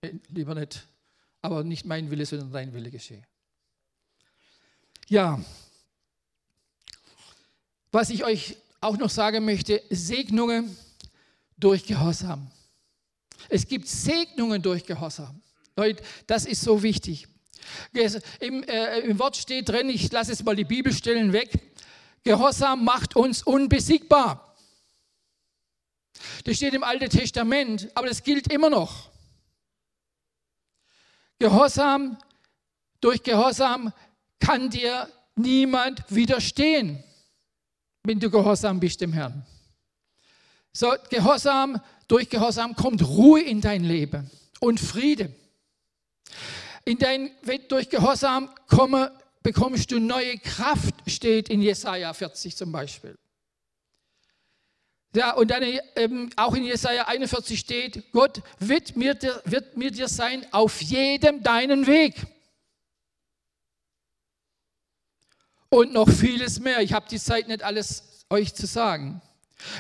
äh, 0.02 0.12
lieber 0.28 0.54
nicht. 0.54 0.86
Aber 1.40 1.64
nicht 1.64 1.86
mein 1.86 2.10
Wille, 2.10 2.26
sondern 2.26 2.52
dein 2.52 2.72
Wille 2.74 2.90
geschehe. 2.90 3.22
Ja, 5.08 5.42
was 7.96 8.10
ich 8.10 8.24
euch 8.24 8.58
auch 8.82 8.98
noch 8.98 9.08
sagen 9.08 9.46
möchte, 9.46 9.82
Segnungen 9.88 10.76
durch 11.56 11.86
Gehorsam. 11.86 12.50
Es 13.48 13.66
gibt 13.66 13.88
Segnungen 13.88 14.60
durch 14.60 14.84
Gehorsam. 14.84 15.40
Leute, 15.76 16.02
das 16.26 16.44
ist 16.44 16.60
so 16.60 16.82
wichtig. 16.82 17.26
Im, 18.40 18.62
äh, 18.64 18.98
Im 18.98 19.18
Wort 19.18 19.38
steht 19.38 19.70
drin, 19.70 19.88
ich 19.88 20.12
lasse 20.12 20.30
jetzt 20.32 20.44
mal 20.44 20.54
die 20.54 20.66
Bibelstellen 20.66 21.32
weg, 21.32 21.58
Gehorsam 22.22 22.84
macht 22.84 23.16
uns 23.16 23.42
unbesiegbar. 23.42 24.54
Das 26.44 26.56
steht 26.56 26.74
im 26.74 26.84
Alten 26.84 27.08
Testament, 27.08 27.88
aber 27.94 28.08
das 28.08 28.22
gilt 28.22 28.52
immer 28.52 28.68
noch. 28.68 29.08
Gehorsam, 31.38 32.18
durch 33.00 33.22
Gehorsam 33.22 33.90
kann 34.38 34.68
dir 34.68 35.10
niemand 35.34 36.04
widerstehen, 36.10 37.02
wenn 38.06 38.20
du 38.20 38.30
gehorsam 38.30 38.80
bist 38.80 39.00
dem 39.00 39.12
Herrn. 39.12 39.44
So, 40.72 40.94
Gehorsam, 41.10 41.80
durch 42.06 42.28
Gehorsam 42.28 42.76
kommt 42.76 43.02
Ruhe 43.02 43.40
in 43.40 43.60
dein 43.60 43.82
Leben 43.82 44.30
und 44.60 44.78
Friede. 44.78 45.34
In 46.84 46.98
dein, 46.98 47.30
durch 47.68 47.88
Gehorsam 47.88 48.50
komme, 48.68 49.10
bekommst 49.42 49.90
du 49.90 49.98
neue 49.98 50.38
Kraft, 50.38 50.94
steht 51.06 51.48
in 51.48 51.62
Jesaja 51.62 52.12
40 52.12 52.56
zum 52.56 52.72
Beispiel. 52.72 53.16
Ja, 55.14 55.32
und 55.32 55.50
dann 55.50 55.62
ähm, 55.94 56.30
auch 56.36 56.54
in 56.54 56.64
Jesaja 56.64 57.08
41 57.08 57.58
steht: 57.58 58.12
Gott 58.12 58.42
wird 58.58 58.96
mir, 58.96 59.16
wird 59.44 59.76
mir 59.76 59.90
dir 59.90 60.08
sein 60.08 60.46
auf 60.52 60.82
jedem 60.82 61.42
deinen 61.42 61.86
Weg. 61.86 62.26
Und 65.68 65.92
noch 65.92 66.08
vieles 66.08 66.60
mehr. 66.60 66.80
Ich 66.80 66.92
habe 66.92 67.06
die 67.10 67.18
Zeit 67.18 67.48
nicht 67.48 67.62
alles 67.62 68.24
euch 68.30 68.54
zu 68.54 68.66
sagen. 68.66 69.20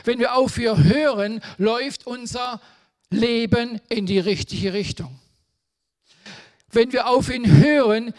Wenn 0.04 0.18
wir 0.18 0.34
auf 0.34 0.58
ihr 0.58 0.82
hören, 0.82 1.40
läuft 1.58 2.06
unser 2.06 2.60
Leben 3.10 3.80
in 3.88 4.06
die 4.06 4.18
richtige 4.18 4.72
Richtung. 4.72 5.18
Wenn 6.70 6.92
wir 6.92 7.08
auf 7.08 7.30
ihn 7.30 7.58
hören 7.62 8.12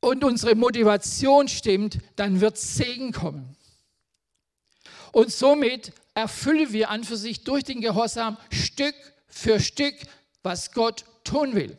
und 0.00 0.24
unsere 0.24 0.54
Motivation 0.54 1.48
stimmt, 1.48 1.98
dann 2.16 2.40
wird 2.40 2.58
Segen 2.58 3.12
kommen. 3.12 3.56
Und 5.12 5.32
somit 5.32 5.92
erfüllen 6.14 6.72
wir 6.72 6.90
an 6.90 7.04
für 7.04 7.16
sich 7.16 7.44
durch 7.44 7.64
den 7.64 7.80
Gehorsam 7.80 8.36
Stück 8.50 8.94
für 9.28 9.60
Stück, 9.60 9.94
was 10.42 10.72
Gott 10.72 11.04
tun 11.24 11.54
will. 11.54 11.76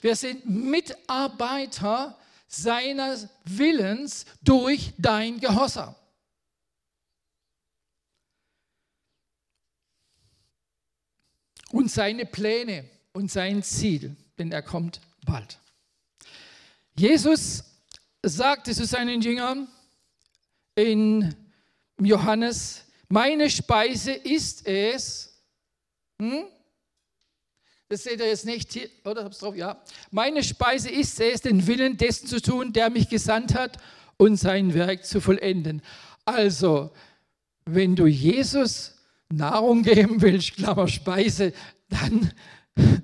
Wir 0.00 0.16
sind 0.16 0.48
Mitarbeiter 0.48 2.18
seines 2.46 3.28
Willens 3.44 4.26
durch 4.42 4.92
dein 4.98 5.40
Gehorsam. 5.40 5.94
Und 11.70 11.90
seine 11.90 12.26
Pläne 12.26 12.88
und 13.12 13.30
sein 13.30 13.62
Ziel, 13.62 14.14
denn 14.38 14.52
er 14.52 14.62
kommt 14.62 15.00
bald. 15.24 15.58
Jesus 16.94 17.64
sagte 18.22 18.74
zu 18.74 18.84
seinen 18.84 19.22
Jüngern 19.22 19.68
in 20.74 21.34
Johannes, 21.98 22.84
meine 23.08 23.48
Speise 23.48 24.12
ist 24.12 24.66
es, 24.66 25.42
hm? 26.18 26.44
Das 27.92 28.04
seht 28.04 28.20
ihr 28.20 28.26
jetzt 28.26 28.46
nicht 28.46 28.72
hier, 28.72 28.88
oder? 29.04 29.22
Hab's 29.22 29.40
drauf? 29.40 29.54
Ja. 29.54 29.78
Meine 30.10 30.42
Speise 30.42 30.88
ist 30.88 31.20
es, 31.20 31.42
den 31.42 31.66
Willen 31.66 31.98
dessen 31.98 32.26
zu 32.26 32.40
tun, 32.40 32.72
der 32.72 32.88
mich 32.88 33.10
gesandt 33.10 33.54
hat 33.54 33.76
und 34.16 34.36
sein 34.36 34.72
Werk 34.72 35.04
zu 35.04 35.20
vollenden. 35.20 35.82
Also, 36.24 36.90
wenn 37.66 37.94
du 37.94 38.06
Jesus 38.06 38.94
Nahrung 39.28 39.82
geben 39.82 40.22
willst, 40.22 40.54
Klammer 40.54 40.88
Speise, 40.88 41.52
dann, 41.90 42.32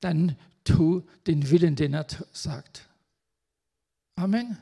dann 0.00 0.38
tu 0.64 1.02
den 1.26 1.50
Willen, 1.50 1.76
den 1.76 1.92
er 1.92 2.06
sagt. 2.32 2.88
Amen. 4.16 4.56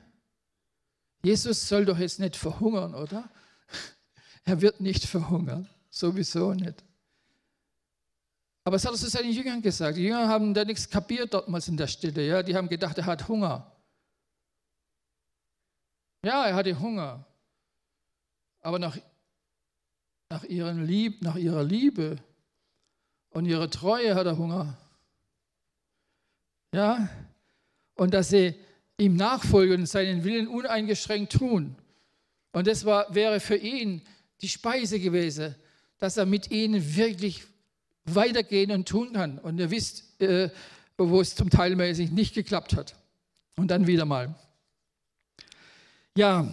Jesus 1.23 1.69
soll 1.69 1.85
doch 1.85 1.99
jetzt 2.01 2.19
nicht 2.19 2.35
verhungern, 2.35 2.97
oder? 2.97 3.31
Er 4.45 4.61
wird 4.61 4.81
nicht 4.81 5.05
verhungern, 5.05 5.69
sowieso 5.89 6.53
nicht. 6.53 6.83
Aber 8.69 8.77
es 8.77 8.85
hat 8.85 8.95
zu 8.99 9.09
seinen 9.09 9.33
Jüngern 9.33 9.63
gesagt. 9.63 9.97
Die 9.97 10.03
Jünger 10.03 10.29
haben 10.29 10.53
da 10.53 10.63
nichts 10.63 10.91
kapiert 10.91 11.33
dortmals 11.33 11.69
in 11.69 11.79
der 11.79 11.87
Stille. 11.87 12.27
Ja? 12.27 12.43
Die 12.43 12.55
haben 12.55 12.69
gedacht, 12.69 12.99
er 12.99 13.07
hat 13.07 13.27
Hunger. 13.27 13.75
Ja, 16.23 16.45
er 16.45 16.55
hatte 16.55 16.79
Hunger. 16.79 17.25
Aber 18.61 18.79
nach, 18.79 18.99
nach, 20.29 20.45
ihren 20.45 20.85
Lieb, 20.85 21.23
nach 21.23 21.37
ihrer 21.37 21.65
Liebe 21.65 22.17
und 23.31 23.47
ihrer 23.47 23.71
Treue 23.71 24.15
hat 24.15 24.27
er 24.27 24.37
Hunger. 24.37 24.77
Ja, 26.75 27.09
und 27.95 28.13
dass 28.13 28.29
sie 28.29 28.55
ihm 28.99 29.17
nachfolgen 29.17 29.81
und 29.81 29.87
seinen 29.87 30.25
Willen 30.25 30.47
uneingeschränkt 30.47 31.33
tun. 31.33 31.75
Und 32.53 32.67
das 32.67 32.85
war, 32.85 33.15
wäre 33.15 33.41
für 33.41 33.57
ihn 33.57 34.03
die 34.43 34.49
Speise 34.51 35.01
gewesen, 35.01 35.55
dass 35.97 36.19
er 36.19 36.27
mit 36.27 36.51
ihnen 36.51 36.95
wirklich 36.97 37.47
weitergehen 38.15 38.71
und 38.71 38.89
tun 38.89 39.13
kann. 39.13 39.39
Und 39.39 39.59
ihr 39.59 39.71
wisst, 39.71 40.21
äh, 40.21 40.51
wo 40.97 41.21
es 41.21 41.35
zum 41.35 41.51
Teil 41.51 41.77
mäßig 41.77 42.11
nicht 42.11 42.35
geklappt 42.35 42.77
hat. 42.77 42.97
Und 43.57 43.71
dann 43.71 43.87
wieder 43.87 44.05
mal. 44.05 44.35
Ja, 46.17 46.49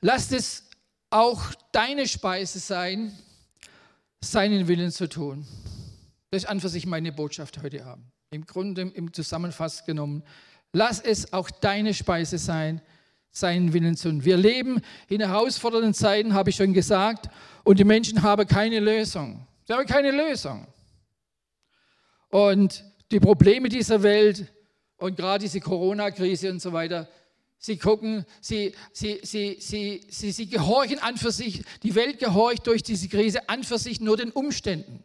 lasst 0.00 0.32
es 0.32 0.64
auch 1.10 1.42
deine 1.72 2.08
Speise 2.08 2.58
sein, 2.58 3.16
seinen 4.20 4.68
Willen 4.68 4.90
zu 4.90 5.08
tun. 5.08 5.46
Das 6.30 6.42
ist 6.42 6.48
an 6.48 6.60
für 6.60 6.68
sich 6.68 6.86
meine 6.86 7.12
Botschaft 7.12 7.62
heute 7.62 7.84
Abend. 7.84 8.04
Im 8.30 8.44
Grunde, 8.44 8.82
im 8.82 9.12
Zusammenfass 9.12 9.84
genommen, 9.84 10.22
lass 10.72 11.00
es 11.00 11.32
auch 11.32 11.50
deine 11.50 11.94
Speise 11.94 12.38
sein, 12.38 12.82
seinen 13.30 13.72
Willen 13.72 13.96
zu 13.96 14.08
tun. 14.08 14.24
Wir 14.24 14.36
leben 14.36 14.80
in 15.08 15.20
herausfordernden 15.20 15.94
Zeiten, 15.94 16.34
habe 16.34 16.50
ich 16.50 16.56
schon 16.56 16.72
gesagt, 16.72 17.28
und 17.64 17.78
die 17.78 17.84
Menschen 17.84 18.22
haben 18.22 18.46
keine 18.46 18.80
Lösung. 18.80 19.46
Sie 19.66 19.72
haben 19.72 19.86
keine 19.86 20.12
Lösung. 20.12 20.66
Und 22.30 22.84
die 23.10 23.18
Probleme 23.18 23.68
dieser 23.68 24.02
Welt 24.02 24.52
und 24.96 25.16
gerade 25.16 25.42
diese 25.42 25.60
Corona-Krise 25.60 26.50
und 26.50 26.60
so 26.60 26.72
weiter, 26.72 27.08
sie 27.58 27.76
gucken, 27.76 28.24
sie, 28.40 28.74
sie, 28.92 29.20
sie, 29.22 29.58
sie, 29.60 30.06
sie, 30.08 30.30
sie 30.30 30.48
gehorchen 30.48 31.00
an 31.00 31.16
für 31.16 31.32
sich, 31.32 31.64
die 31.82 31.94
Welt 31.94 32.18
gehorcht 32.18 32.66
durch 32.66 32.82
diese 32.82 33.08
Krise 33.08 33.48
an 33.48 33.64
für 33.64 33.78
sich 33.78 34.00
nur 34.00 34.16
den 34.16 34.30
Umständen. 34.30 35.02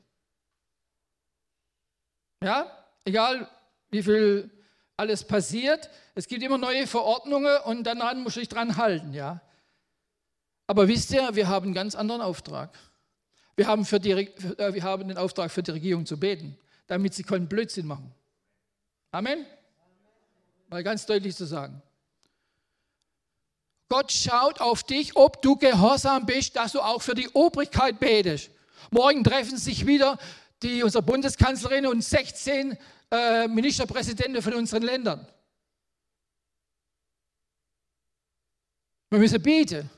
Ja, 2.43 2.85
egal 3.03 3.49
wie 3.89 4.03
viel 4.03 4.51
alles 4.95 5.23
passiert, 5.23 5.89
es 6.13 6.27
gibt 6.27 6.43
immer 6.43 6.57
neue 6.59 6.85
Verordnungen 6.85 7.57
und 7.65 7.83
daran 7.83 8.21
muss 8.21 8.37
ich 8.37 8.47
dran 8.47 8.77
halten, 8.77 9.13
ja. 9.13 9.41
Aber 10.67 10.87
wisst 10.87 11.11
ihr, 11.11 11.33
wir 11.33 11.47
haben 11.47 11.65
einen 11.65 11.73
ganz 11.73 11.95
anderen 11.95 12.21
Auftrag. 12.21 12.77
Wir 13.55 13.67
haben, 13.67 13.85
für 13.85 13.99
die, 13.99 14.11
äh, 14.11 14.73
wir 14.73 14.83
haben 14.83 15.07
den 15.07 15.17
Auftrag 15.17 15.51
für 15.51 15.63
die 15.63 15.71
Regierung 15.71 16.05
zu 16.05 16.19
beten, 16.19 16.57
damit 16.87 17.13
sie 17.13 17.23
keinen 17.23 17.47
Blödsinn 17.47 17.85
machen. 17.85 18.13
Amen? 19.11 19.45
Mal 20.69 20.83
ganz 20.83 21.05
deutlich 21.05 21.35
zu 21.35 21.45
sagen. 21.45 21.81
Gott 23.89 24.11
schaut 24.11 24.61
auf 24.61 24.83
dich, 24.83 25.17
ob 25.17 25.41
du 25.41 25.57
gehorsam 25.57 26.25
bist, 26.25 26.55
dass 26.55 26.71
du 26.71 26.79
auch 26.79 27.01
für 27.01 27.13
die 27.13 27.27
Obrigkeit 27.33 27.99
betest. 27.99 28.49
Morgen 28.89 29.23
treffen 29.23 29.57
sich 29.57 29.85
wieder 29.85 30.17
die, 30.63 30.81
unsere 30.81 31.03
Bundeskanzlerin 31.03 31.87
und 31.87 32.01
16 32.01 32.77
äh, 33.11 33.47
Ministerpräsidenten 33.49 34.41
von 34.41 34.53
unseren 34.53 34.83
Ländern. 34.83 35.27
Wir 39.09 39.19
müssen 39.19 39.41
beten 39.41 39.89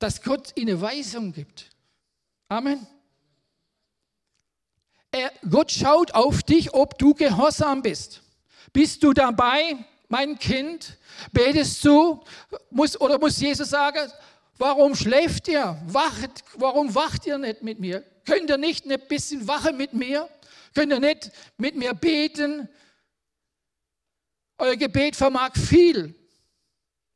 dass 0.00 0.22
Gott 0.22 0.52
ihnen 0.56 0.80
Weisung 0.80 1.32
gibt. 1.32 1.70
Amen. 2.48 2.84
Er, 5.12 5.30
Gott 5.48 5.70
schaut 5.70 6.14
auf 6.14 6.42
dich, 6.42 6.72
ob 6.74 6.98
du 6.98 7.14
gehorsam 7.14 7.82
bist. 7.82 8.22
Bist 8.72 9.02
du 9.02 9.12
dabei, 9.12 9.76
mein 10.08 10.38
Kind? 10.38 10.96
Betest 11.32 11.84
du? 11.84 12.22
Muss, 12.70 13.00
oder 13.00 13.18
muss 13.18 13.38
Jesus 13.40 13.70
sagen, 13.70 14.10
warum 14.56 14.94
schläft 14.94 15.48
ihr? 15.48 15.80
Wacht, 15.86 16.44
warum 16.54 16.94
wacht 16.94 17.26
ihr 17.26 17.38
nicht 17.38 17.62
mit 17.62 17.78
mir? 17.78 18.02
Könnt 18.24 18.48
ihr 18.48 18.58
nicht 18.58 18.86
ein 18.90 19.00
bisschen 19.06 19.46
wachen 19.46 19.76
mit 19.76 19.92
mir? 19.92 20.28
Könnt 20.74 20.92
ihr 20.92 21.00
nicht 21.00 21.30
mit 21.58 21.76
mir 21.76 21.92
beten? 21.92 22.68
Euer 24.56 24.76
Gebet 24.76 25.16
vermag 25.16 25.56
viel, 25.56 26.14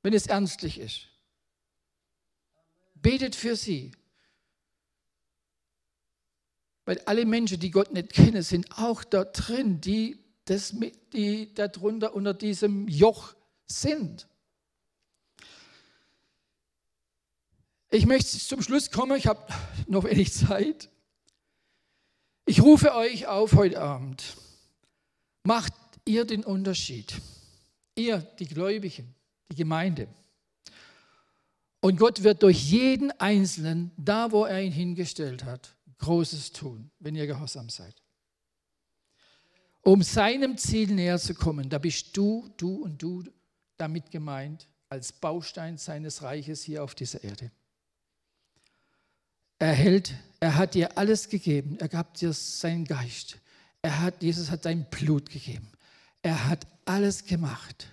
wenn 0.02 0.12
es 0.12 0.26
ernstlich 0.26 0.78
ist. 0.78 1.13
Betet 3.05 3.36
für 3.36 3.55
sie. 3.55 3.92
Weil 6.86 6.98
alle 7.05 7.26
Menschen, 7.26 7.61
die 7.61 7.70
Gott 7.70 7.92
nicht 7.92 8.14
kennen, 8.14 8.42
sind 8.42 8.78
auch 8.78 9.05
da 9.05 9.24
drin, 9.24 9.82
die, 9.82 10.18
das, 10.46 10.74
die 11.12 11.52
darunter 11.52 12.14
unter 12.14 12.32
diesem 12.32 12.88
Joch 12.88 13.34
sind. 13.66 14.26
Ich 17.90 18.07
möchte 18.07 18.38
zum 18.38 18.62
Schluss 18.62 18.90
kommen, 18.90 19.18
ich 19.18 19.26
habe 19.26 19.52
noch 19.86 20.05
wenig 20.05 20.32
Zeit. 20.32 20.88
Ich 22.46 22.62
rufe 22.62 22.94
euch 22.94 23.26
auf 23.26 23.52
heute 23.52 23.82
Abend. 23.82 24.38
Macht 25.42 25.74
ihr 26.07 26.24
den 26.24 26.42
Unterschied? 26.42 27.20
Ihr, 27.96 28.18
die 28.38 28.46
Gläubigen, 28.46 29.14
die 29.50 29.57
Gemeinde. 29.57 30.09
Und 31.85 31.99
Gott 31.99 32.22
wird 32.22 32.43
durch 32.43 32.70
jeden 32.70 33.11
Einzelnen, 33.20 33.91
da 33.99 34.32
wo 34.32 34.47
er 34.47 34.62
ihn 34.62 34.72
hingestellt 34.72 35.45
hat, 35.45 35.76
Großes 35.99 36.53
tun, 36.53 36.91
wenn 36.99 37.14
ihr 37.14 37.26
gehorsam 37.26 37.68
seid. 37.68 37.95
Um 39.82 40.03
seinem 40.03 40.57
Ziel 40.57 40.95
näher 40.95 41.18
zu 41.18 41.35
kommen, 41.35 41.68
da 41.68 41.76
bist 41.76 42.16
du, 42.16 42.49
du 42.57 42.76
und 42.76 43.03
du 43.03 43.24
damit 43.76 44.11
gemeint, 44.11 44.66
als 44.89 45.12
Baustein 45.12 45.76
seines 45.76 46.22
Reiches 46.22 46.62
hier 46.62 46.82
auf 46.82 46.95
dieser 46.95 47.22
Erde. 47.22 47.51
Er 49.59 49.74
hält, 49.74 50.14
er 50.41 50.57
hat 50.57 50.72
dir 50.72 50.97
alles 50.97 51.28
gegeben. 51.28 51.76
Er 51.80 51.89
gab 51.89 52.14
dir 52.14 52.32
seinen 52.32 52.87
Geist. 52.87 53.37
Er 53.82 54.01
hat, 54.01 54.22
Jesus 54.22 54.51
hat 54.51 54.62
sein 54.62 54.87
Blut 54.89 55.28
gegeben. 55.28 55.70
Er 56.22 56.49
hat 56.49 56.66
alles 56.87 57.26
gemacht. 57.26 57.89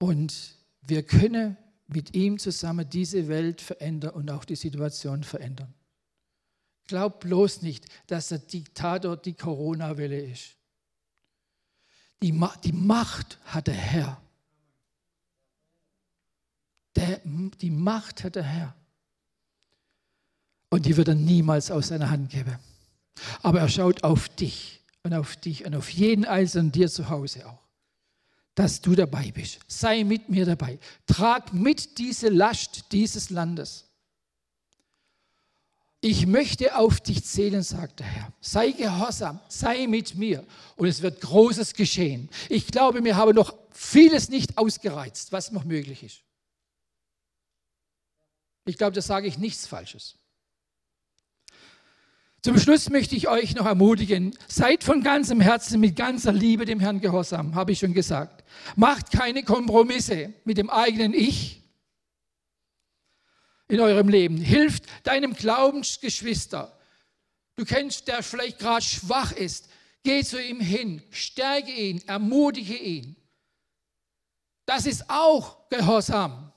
Und 0.00 0.56
wir 0.82 1.04
können 1.04 1.56
mit 1.86 2.14
ihm 2.14 2.38
zusammen 2.38 2.88
diese 2.88 3.28
Welt 3.28 3.60
verändern 3.60 4.10
und 4.10 4.30
auch 4.30 4.44
die 4.44 4.56
Situation 4.56 5.22
verändern. 5.22 5.72
Glaub 6.86 7.20
bloß 7.20 7.62
nicht, 7.62 7.86
dass 8.06 8.28
der 8.28 8.38
Diktator 8.38 9.16
die 9.16 9.34
Corona-Welle 9.34 10.20
ist. 10.20 10.56
Die, 12.22 12.38
die 12.62 12.72
Macht 12.72 13.38
hat 13.44 13.66
der 13.66 13.74
Herr. 13.74 14.20
Der, 16.96 17.20
die 17.24 17.70
Macht 17.70 18.24
hat 18.24 18.36
der 18.36 18.44
Herr. 18.44 18.74
Und 20.70 20.86
die 20.86 20.96
wird 20.96 21.08
er 21.08 21.14
niemals 21.14 21.70
aus 21.70 21.88
seiner 21.88 22.10
Hand 22.10 22.30
geben. 22.30 22.58
Aber 23.42 23.60
er 23.60 23.68
schaut 23.68 24.02
auf 24.02 24.28
dich 24.28 24.82
und 25.02 25.14
auf 25.14 25.36
dich 25.36 25.64
und 25.64 25.74
auf 25.74 25.88
jeden 25.90 26.24
Einzelnen 26.24 26.72
dir 26.72 26.88
zu 26.88 27.08
Hause 27.08 27.46
auch, 27.46 27.63
dass 28.54 28.80
du 28.80 28.94
dabei 28.94 29.30
bist. 29.32 29.58
Sei 29.66 30.04
mit 30.04 30.28
mir 30.28 30.46
dabei. 30.46 30.78
Trag 31.06 31.52
mit 31.52 31.98
diese 31.98 32.28
Last 32.28 32.92
dieses 32.92 33.30
Landes. 33.30 33.84
Ich 36.00 36.26
möchte 36.26 36.76
auf 36.76 37.00
dich 37.00 37.24
zählen, 37.24 37.62
sagt 37.62 38.00
der 38.00 38.06
Herr. 38.06 38.32
Sei 38.40 38.72
gehorsam, 38.72 39.40
sei 39.48 39.86
mit 39.86 40.16
mir 40.16 40.44
und 40.76 40.86
es 40.86 41.00
wird 41.00 41.22
Großes 41.22 41.72
geschehen. 41.72 42.28
Ich 42.50 42.66
glaube, 42.66 43.02
wir 43.02 43.16
haben 43.16 43.34
noch 43.34 43.54
vieles 43.70 44.28
nicht 44.28 44.58
ausgereizt, 44.58 45.32
was 45.32 45.50
noch 45.50 45.64
möglich 45.64 46.02
ist. 46.02 46.20
Ich 48.66 48.76
glaube, 48.76 48.92
da 48.92 49.00
sage 49.00 49.26
ich 49.26 49.38
nichts 49.38 49.66
Falsches. 49.66 50.18
Zum 52.42 52.58
Schluss 52.58 52.90
möchte 52.90 53.16
ich 53.16 53.26
euch 53.28 53.54
noch 53.54 53.64
ermutigen, 53.64 54.36
seid 54.46 54.84
von 54.84 55.02
ganzem 55.02 55.40
Herzen 55.40 55.80
mit 55.80 55.96
ganzer 55.96 56.32
Liebe 56.32 56.66
dem 56.66 56.80
Herrn 56.80 57.00
gehorsam, 57.00 57.54
habe 57.54 57.72
ich 57.72 57.78
schon 57.78 57.94
gesagt. 57.94 58.43
Macht 58.76 59.10
keine 59.10 59.42
Kompromisse 59.42 60.32
mit 60.44 60.58
dem 60.58 60.70
eigenen 60.70 61.14
Ich 61.14 61.62
in 63.68 63.80
eurem 63.80 64.08
Leben. 64.08 64.36
Hilft 64.36 64.84
deinem 65.06 65.34
Glaubensgeschwister. 65.34 66.78
Du 67.56 67.64
kennst, 67.64 68.08
der 68.08 68.22
vielleicht 68.22 68.58
gerade 68.58 68.84
schwach 68.84 69.32
ist. 69.32 69.68
Geh 70.02 70.22
zu 70.22 70.40
ihm 70.42 70.60
hin, 70.60 71.02
stärke 71.10 71.70
ihn, 71.70 72.02
ermutige 72.06 72.76
ihn. 72.76 73.16
Das 74.66 74.86
ist 74.86 75.08
auch 75.08 75.68
Gehorsam. 75.68 76.52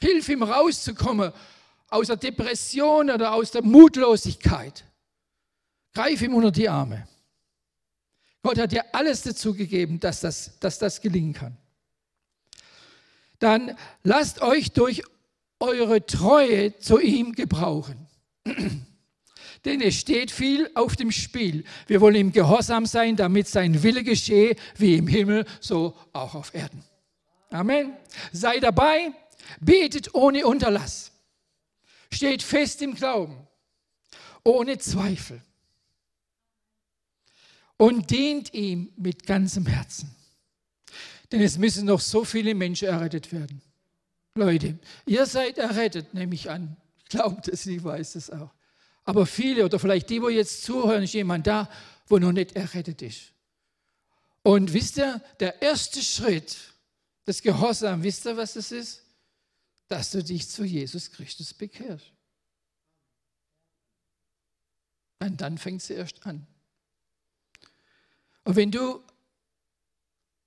Hilf 0.00 0.28
ihm 0.28 0.42
rauszukommen 0.42 1.32
aus 1.88 2.08
der 2.08 2.16
Depression 2.16 3.10
oder 3.10 3.32
aus 3.32 3.50
der 3.50 3.62
Mutlosigkeit. 3.62 4.84
Greif 5.94 6.20
ihm 6.20 6.34
unter 6.34 6.50
die 6.50 6.68
Arme. 6.68 7.08
Gott 8.46 8.58
hat 8.58 8.70
dir 8.70 8.84
alles 8.94 9.22
dazu 9.22 9.54
gegeben, 9.54 9.98
dass 9.98 10.20
das, 10.20 10.56
dass 10.60 10.78
das 10.78 11.00
gelingen 11.00 11.32
kann. 11.32 11.56
Dann 13.40 13.76
lasst 14.04 14.40
euch 14.40 14.70
durch 14.70 15.02
eure 15.58 16.06
Treue 16.06 16.78
zu 16.78 17.00
ihm 17.00 17.32
gebrauchen. 17.32 18.06
Denn 19.64 19.80
es 19.80 19.96
steht 19.96 20.30
viel 20.30 20.70
auf 20.76 20.94
dem 20.94 21.10
Spiel. 21.10 21.64
Wir 21.88 22.00
wollen 22.00 22.14
ihm 22.14 22.30
gehorsam 22.30 22.86
sein, 22.86 23.16
damit 23.16 23.48
sein 23.48 23.82
Wille 23.82 24.04
geschehe, 24.04 24.54
wie 24.76 24.94
im 24.94 25.08
Himmel, 25.08 25.44
so 25.58 25.96
auch 26.12 26.36
auf 26.36 26.54
Erden. 26.54 26.84
Amen. 27.50 27.96
Sei 28.30 28.60
dabei, 28.60 29.10
betet 29.60 30.14
ohne 30.14 30.46
Unterlass. 30.46 31.10
Steht 32.12 32.44
fest 32.44 32.80
im 32.80 32.94
Glauben, 32.94 33.48
ohne 34.44 34.78
Zweifel 34.78 35.42
und 37.76 38.10
dient 38.10 38.54
ihm 38.54 38.92
mit 38.96 39.26
ganzem 39.26 39.66
Herzen. 39.66 40.14
Denn 41.32 41.40
es 41.42 41.58
müssen 41.58 41.86
noch 41.86 42.00
so 42.00 42.24
viele 42.24 42.54
Menschen 42.54 42.88
errettet 42.88 43.32
werden. 43.32 43.60
Leute, 44.34 44.78
ihr 45.06 45.26
seid 45.26 45.58
errettet, 45.58 46.14
nehme 46.14 46.34
ich 46.34 46.50
an. 46.50 46.76
Glaubt 47.08 47.48
es, 47.48 47.66
ich 47.66 47.82
weiß 47.82 48.14
es 48.16 48.30
auch. 48.30 48.50
Aber 49.04 49.26
viele 49.26 49.64
oder 49.64 49.78
vielleicht 49.78 50.10
die, 50.10 50.20
wo 50.20 50.28
jetzt 50.28 50.64
zuhören, 50.64 51.02
ist 51.04 51.14
jemand 51.14 51.46
da, 51.46 51.70
wo 52.06 52.18
noch 52.18 52.32
nicht 52.32 52.52
errettet 52.52 53.02
ist. 53.02 53.32
Und 54.42 54.72
wisst 54.72 54.98
ihr, 54.98 55.20
der 55.40 55.60
erste 55.62 56.02
Schritt 56.02 56.56
des 57.26 57.42
Gehorsams, 57.42 58.02
wisst 58.02 58.26
ihr, 58.26 58.36
was 58.36 58.54
das 58.54 58.72
ist? 58.72 59.06
dass 59.88 60.10
du 60.10 60.22
dich 60.22 60.48
zu 60.48 60.64
Jesus 60.64 61.10
Christus 61.10 61.54
bekehrst. 61.54 62.12
Und 65.20 65.40
dann 65.40 65.58
fängt 65.58 65.82
sie 65.82 65.94
erst 65.94 66.26
an. 66.26 66.46
Und 68.46 68.54
wenn 68.54 68.70
du 68.70 69.02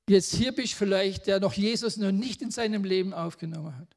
jetzt 0.08 0.34
hier 0.34 0.54
bist, 0.54 0.74
vielleicht, 0.74 1.28
der 1.28 1.42
noch 1.42 1.54
Jesus 1.54 1.98
noch 1.98 2.14
nicht 2.14 2.42
in 2.42 2.50
seinem 2.50 2.86
Leben 2.86 3.14
aufgenommen 3.14 3.78
hat, 3.78 3.94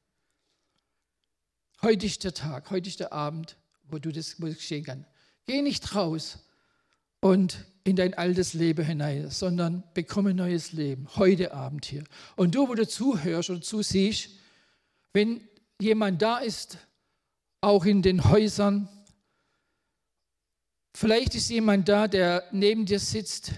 heute 1.81 2.05
ist 2.05 2.25
der 2.25 2.33
Tag, 2.33 2.69
heute 2.69 2.89
ist 2.89 2.99
der 2.99 3.13
Abend, 3.13 3.55
wo 3.85 3.99
du 3.99 4.11
das, 4.11 4.41
wo 4.41 4.47
das 4.47 4.57
geschehen 4.57 4.83
kann. 4.83 5.05
Geh 5.45 5.61
nicht 5.61 5.95
raus 5.95 6.39
und 7.21 7.63
in 7.85 7.95
dein 7.95 8.13
altes 8.13 8.53
Leben 8.53 8.85
hinein, 8.85 9.29
sondern 9.29 9.83
bekomme 9.93 10.33
neues 10.33 10.73
Leben, 10.73 11.07
heute 11.15 11.53
Abend 11.53 11.85
hier. 11.85 12.03
Und 12.35 12.55
du, 12.55 12.67
wo 12.67 12.75
du 12.75 12.85
zuhörst 12.85 13.51
und 13.51 13.63
zusiehst, 13.63 14.31
wenn 15.13 15.47
jemand 15.79 16.21
da 16.21 16.39
ist, 16.39 16.77
auch 17.61 17.85
in 17.85 18.01
den 18.01 18.25
Häusern, 18.25 18.89
vielleicht 20.93 21.35
ist 21.35 21.49
jemand 21.49 21.87
da, 21.87 22.09
der 22.09 22.43
neben 22.51 22.85
dir 22.85 22.99
sitzt, 22.99 23.53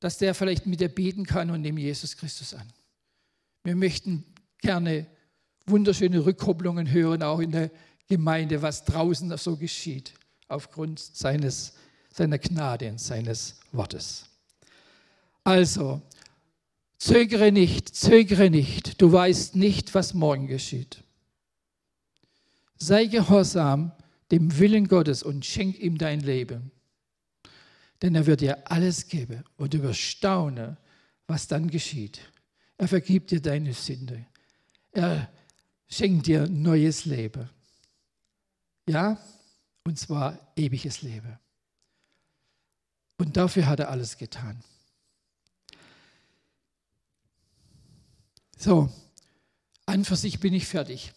dass 0.00 0.18
der 0.18 0.34
vielleicht 0.34 0.66
mit 0.66 0.80
dir 0.80 0.88
beten 0.88 1.24
kann 1.24 1.50
und 1.50 1.62
nimm 1.62 1.78
Jesus 1.78 2.16
Christus 2.16 2.54
an. 2.54 2.66
Wir 3.64 3.76
möchten 3.76 4.24
gerne 4.58 5.06
wunderschöne 5.66 6.24
Rückkopplungen 6.24 6.90
hören, 6.90 7.22
auch 7.22 7.40
in 7.40 7.52
der 7.52 7.70
Gemeinde, 8.08 8.62
was 8.62 8.84
draußen 8.84 9.36
so 9.36 9.56
geschieht, 9.56 10.14
aufgrund 10.48 10.98
seines, 10.98 11.74
seiner 12.12 12.38
Gnade 12.38 12.90
und 12.90 13.00
seines 13.00 13.60
Wortes. 13.72 14.24
Also, 15.44 16.00
Zögere 16.98 17.52
nicht, 17.52 17.94
zögere 17.94 18.50
nicht, 18.50 19.00
du 19.00 19.12
weißt 19.12 19.54
nicht, 19.54 19.94
was 19.94 20.14
morgen 20.14 20.48
geschieht. 20.48 21.04
Sei 22.76 23.06
gehorsam 23.06 23.92
dem 24.32 24.58
Willen 24.58 24.88
Gottes 24.88 25.22
und 25.22 25.46
schenk 25.46 25.78
ihm 25.78 25.96
dein 25.96 26.20
Leben. 26.20 26.72
Denn 28.02 28.14
er 28.14 28.26
wird 28.26 28.40
dir 28.40 28.70
alles 28.70 29.08
geben 29.08 29.44
und 29.56 29.74
du 29.74 29.82
wirst 29.82 30.00
staunen, 30.00 30.76
was 31.26 31.48
dann 31.48 31.68
geschieht. 31.68 32.20
Er 32.76 32.88
vergibt 32.88 33.30
dir 33.30 33.42
deine 33.42 33.74
Sünde. 33.74 34.24
Er 34.92 35.30
schenkt 35.88 36.26
dir 36.26 36.48
neues 36.48 37.04
Leben. 37.04 37.48
Ja, 38.88 39.18
und 39.84 39.98
zwar 39.98 40.52
ewiges 40.56 41.02
Leben. 41.02 41.38
Und 43.18 43.36
dafür 43.36 43.66
hat 43.66 43.80
er 43.80 43.90
alles 43.90 44.16
getan. 44.16 44.62
So, 48.56 48.90
an 49.86 50.04
für 50.04 50.16
sich 50.16 50.40
bin 50.40 50.52
ich 50.52 50.66
fertig. 50.66 51.12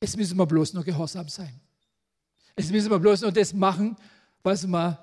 Es 0.00 0.16
müssen 0.16 0.36
wir 0.36 0.46
bloß 0.46 0.74
nur 0.74 0.84
gehorsam 0.84 1.28
sein. 1.28 1.60
Es 2.56 2.70
müssen 2.70 2.90
wir 2.90 2.98
bloß 2.98 3.22
nur 3.22 3.32
das 3.32 3.52
machen, 3.52 3.96
was 4.42 4.66
wir, 4.66 5.02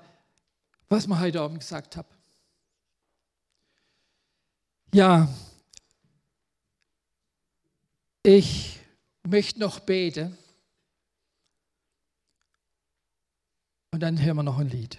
was 0.88 1.06
wir 1.06 1.18
heute 1.18 1.40
Abend 1.40 1.60
gesagt 1.60 1.96
haben. 1.96 2.08
Ja, 4.92 5.28
ich 8.22 8.78
möchte 9.24 9.60
noch 9.60 9.80
beten. 9.80 10.36
Und 13.92 14.00
dann 14.00 14.20
hören 14.20 14.36
wir 14.36 14.42
noch 14.42 14.58
ein 14.58 14.68
Lied. 14.68 14.98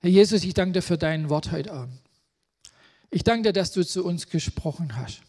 Herr 0.00 0.10
Jesus, 0.10 0.44
ich 0.44 0.54
danke 0.54 0.72
dir 0.72 0.82
für 0.82 0.98
dein 0.98 1.30
Wort 1.30 1.52
heute 1.52 1.72
Abend. 1.72 1.98
Ich 3.10 3.24
danke 3.24 3.48
dir, 3.48 3.52
dass 3.52 3.72
du 3.72 3.84
zu 3.84 4.04
uns 4.04 4.28
gesprochen 4.28 4.96
hast. 4.96 5.22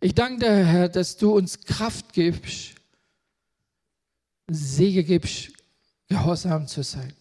Ich 0.00 0.14
danke 0.14 0.40
dir, 0.40 0.64
Herr, 0.66 0.88
dass 0.88 1.16
du 1.16 1.34
uns 1.34 1.60
Kraft 1.60 2.12
gibst, 2.12 2.74
Segen 4.48 5.06
gibst, 5.06 5.52
gehorsam 6.08 6.66
zu 6.66 6.82
sein. 6.82 7.14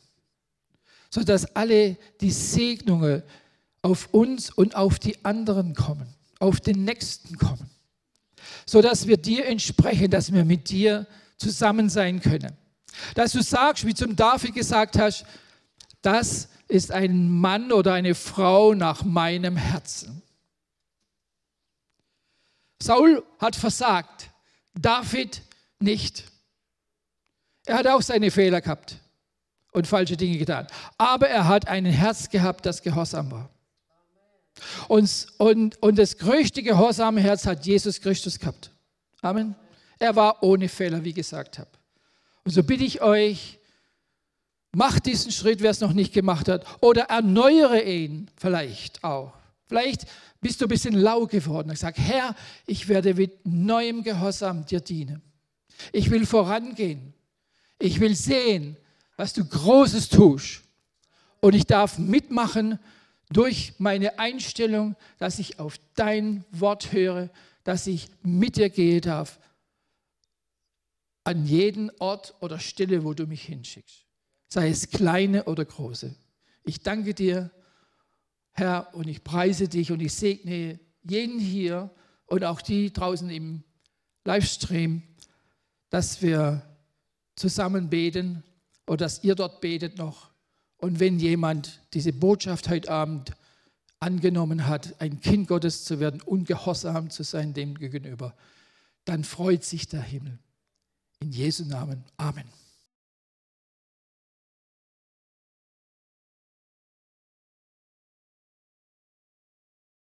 Sodass 1.16 1.56
alle 1.56 1.96
die 2.20 2.30
Segnungen 2.30 3.24
auf 3.82 4.10
uns 4.14 4.50
und 4.50 4.76
auf 4.76 5.00
die 5.00 5.24
anderen 5.24 5.74
kommen, 5.74 6.14
auf 6.40 6.60
den 6.60 6.84
Nächsten 6.84 7.38
kommen, 7.38 7.70
sodass 8.66 9.08
wir 9.08 9.16
dir 9.16 9.46
entsprechen, 9.46 10.12
dass 10.12 10.34
wir 10.34 10.44
mit 10.44 10.70
dir 10.70 11.08
zusammen 11.38 11.88
sein 11.88 12.20
können. 12.20 12.58
Dass 13.14 13.32
du 13.32 13.42
sagst, 13.42 13.86
wie 13.86 13.94
zum 13.94 14.18
David 14.18 14.56
gesagt 14.56 15.00
hast, 15.00 15.26
das 16.02 16.50
ist 16.68 16.92
ein 16.92 17.30
Mann 17.30 17.72
oder 17.72 17.94
eine 17.94 18.14
Frau 18.14 18.74
nach 18.74 19.06
meinem 19.06 19.56
Herzen. 19.56 20.22
Saul 22.84 23.24
hat 23.40 23.56
versagt, 23.56 24.32
David 24.74 25.42
nicht. 25.80 26.26
Er 27.66 27.78
hat 27.78 27.88
auch 27.88 28.02
seine 28.02 28.32
Fehler 28.32 28.60
gehabt 28.60 29.00
und 29.76 29.88
falsche 29.88 30.18
Dinge 30.18 30.38
getan. 30.38 30.68
Aber 30.98 31.28
er 31.28 31.48
hat 31.48 31.68
ein 31.68 31.86
Herz 31.86 32.30
gehabt, 32.30 32.66
das 32.66 32.82
gehorsam 32.82 33.32
war. 33.32 33.50
Und, 34.88 35.28
und, 35.38 35.82
und 35.82 35.98
das 35.98 36.18
größte 36.18 36.64
gehorsame 36.64 37.22
Herz 37.22 37.46
hat 37.46 37.66
Jesus 37.66 38.00
Christus 38.00 38.40
gehabt. 38.40 38.72
Amen. 39.22 39.56
Er 40.00 40.16
war 40.16 40.42
ohne 40.44 40.70
Fehler, 40.70 41.04
wie 41.04 41.14
gesagt 41.14 41.60
habe. 41.60 41.70
Und 42.44 42.52
so 42.52 42.64
bitte 42.64 42.84
ich 42.84 43.02
euch, 43.02 43.60
macht 44.74 45.06
diesen 45.06 45.32
Schritt, 45.32 45.62
wer 45.62 45.72
es 45.72 45.82
noch 45.82 45.94
nicht 45.94 46.14
gemacht 46.14 46.48
hat, 46.48 46.66
oder 46.82 47.04
erneuere 47.04 47.82
ihn 47.82 48.30
vielleicht 48.38 49.04
auch. 49.04 49.34
Vielleicht 49.68 50.06
bist 50.40 50.62
du 50.62 50.66
ein 50.66 50.70
bisschen 50.70 50.94
lau 50.94 51.26
geworden 51.26 51.72
und 51.72 51.80
sagst, 51.80 52.00
Herr, 52.02 52.36
ich 52.66 52.88
werde 52.88 53.16
mit 53.16 53.46
neuem 53.46 54.04
Gehorsam 54.04 54.66
dir 54.66 54.80
dienen. 54.80 55.22
Ich 55.92 56.12
will 56.12 56.26
vorangehen. 56.26 57.14
Ich 57.80 58.00
will 58.00 58.16
sehen, 58.16 58.78
was 59.18 59.34
du 59.34 59.46
Großes 59.46 60.10
tust. 60.10 60.62
Und 61.42 61.56
ich 61.56 61.66
darf 61.66 61.98
mitmachen 61.98 62.80
durch 63.30 63.74
meine 63.78 64.20
Einstellung, 64.20 64.96
dass 65.18 65.40
ich 65.40 65.60
auf 65.60 65.80
dein 65.96 66.44
Wort 66.52 66.92
höre, 66.92 67.30
dass 67.64 67.88
ich 67.88 68.10
mit 68.22 68.58
dir 68.58 68.70
gehen 68.70 69.02
darf 69.02 69.40
an 71.24 71.46
jeden 71.46 71.92
Ort 72.00 72.36
oder 72.40 72.60
Stelle, 72.60 73.04
wo 73.04 73.14
du 73.14 73.26
mich 73.26 73.44
hinschickst, 73.44 74.06
sei 74.48 74.70
es 74.70 74.90
kleine 74.90 75.46
oder 75.46 75.66
große. 75.66 76.16
Ich 76.64 76.82
danke 76.82 77.14
dir, 77.14 77.52
Herr, 78.52 78.94
und 78.94 79.08
ich 79.08 79.24
preise 79.24 79.68
dich 79.68 79.92
und 79.92 80.02
ich 80.02 80.14
segne 80.14 80.80
jeden 81.04 81.40
hier 81.40 81.94
und 82.28 82.44
auch 82.44 82.62
die 82.62 82.94
draußen 82.94 83.30
im 83.30 83.64
Livestream, 84.24 85.04
dass 85.90 86.22
wir 86.22 86.62
zusammen 87.36 87.90
beten 87.90 88.44
oder 88.88 88.98
dass 88.98 89.24
ihr 89.24 89.36
dort 89.36 89.62
betet 89.62 89.98
noch. 89.98 90.32
Und 90.78 91.00
wenn 91.00 91.20
jemand 91.20 91.82
diese 91.94 92.14
Botschaft 92.14 92.70
heute 92.70 92.90
Abend 92.90 93.34
angenommen 94.00 94.68
hat, 94.68 95.00
ein 95.00 95.22
Kind 95.22 95.48
Gottes 95.48 95.84
zu 95.86 96.00
werden, 96.00 96.22
ungehorsam 96.22 97.10
zu 97.10 97.24
sein 97.24 97.54
dem 97.54 97.76
gegenüber, 97.76 98.36
dann 99.06 99.24
freut 99.24 99.64
sich 99.64 99.88
der 99.88 100.02
Himmel. 100.02 100.38
In 101.20 101.32
Jesu 101.32 101.66
Namen. 101.66 102.04
Amen. 102.18 102.46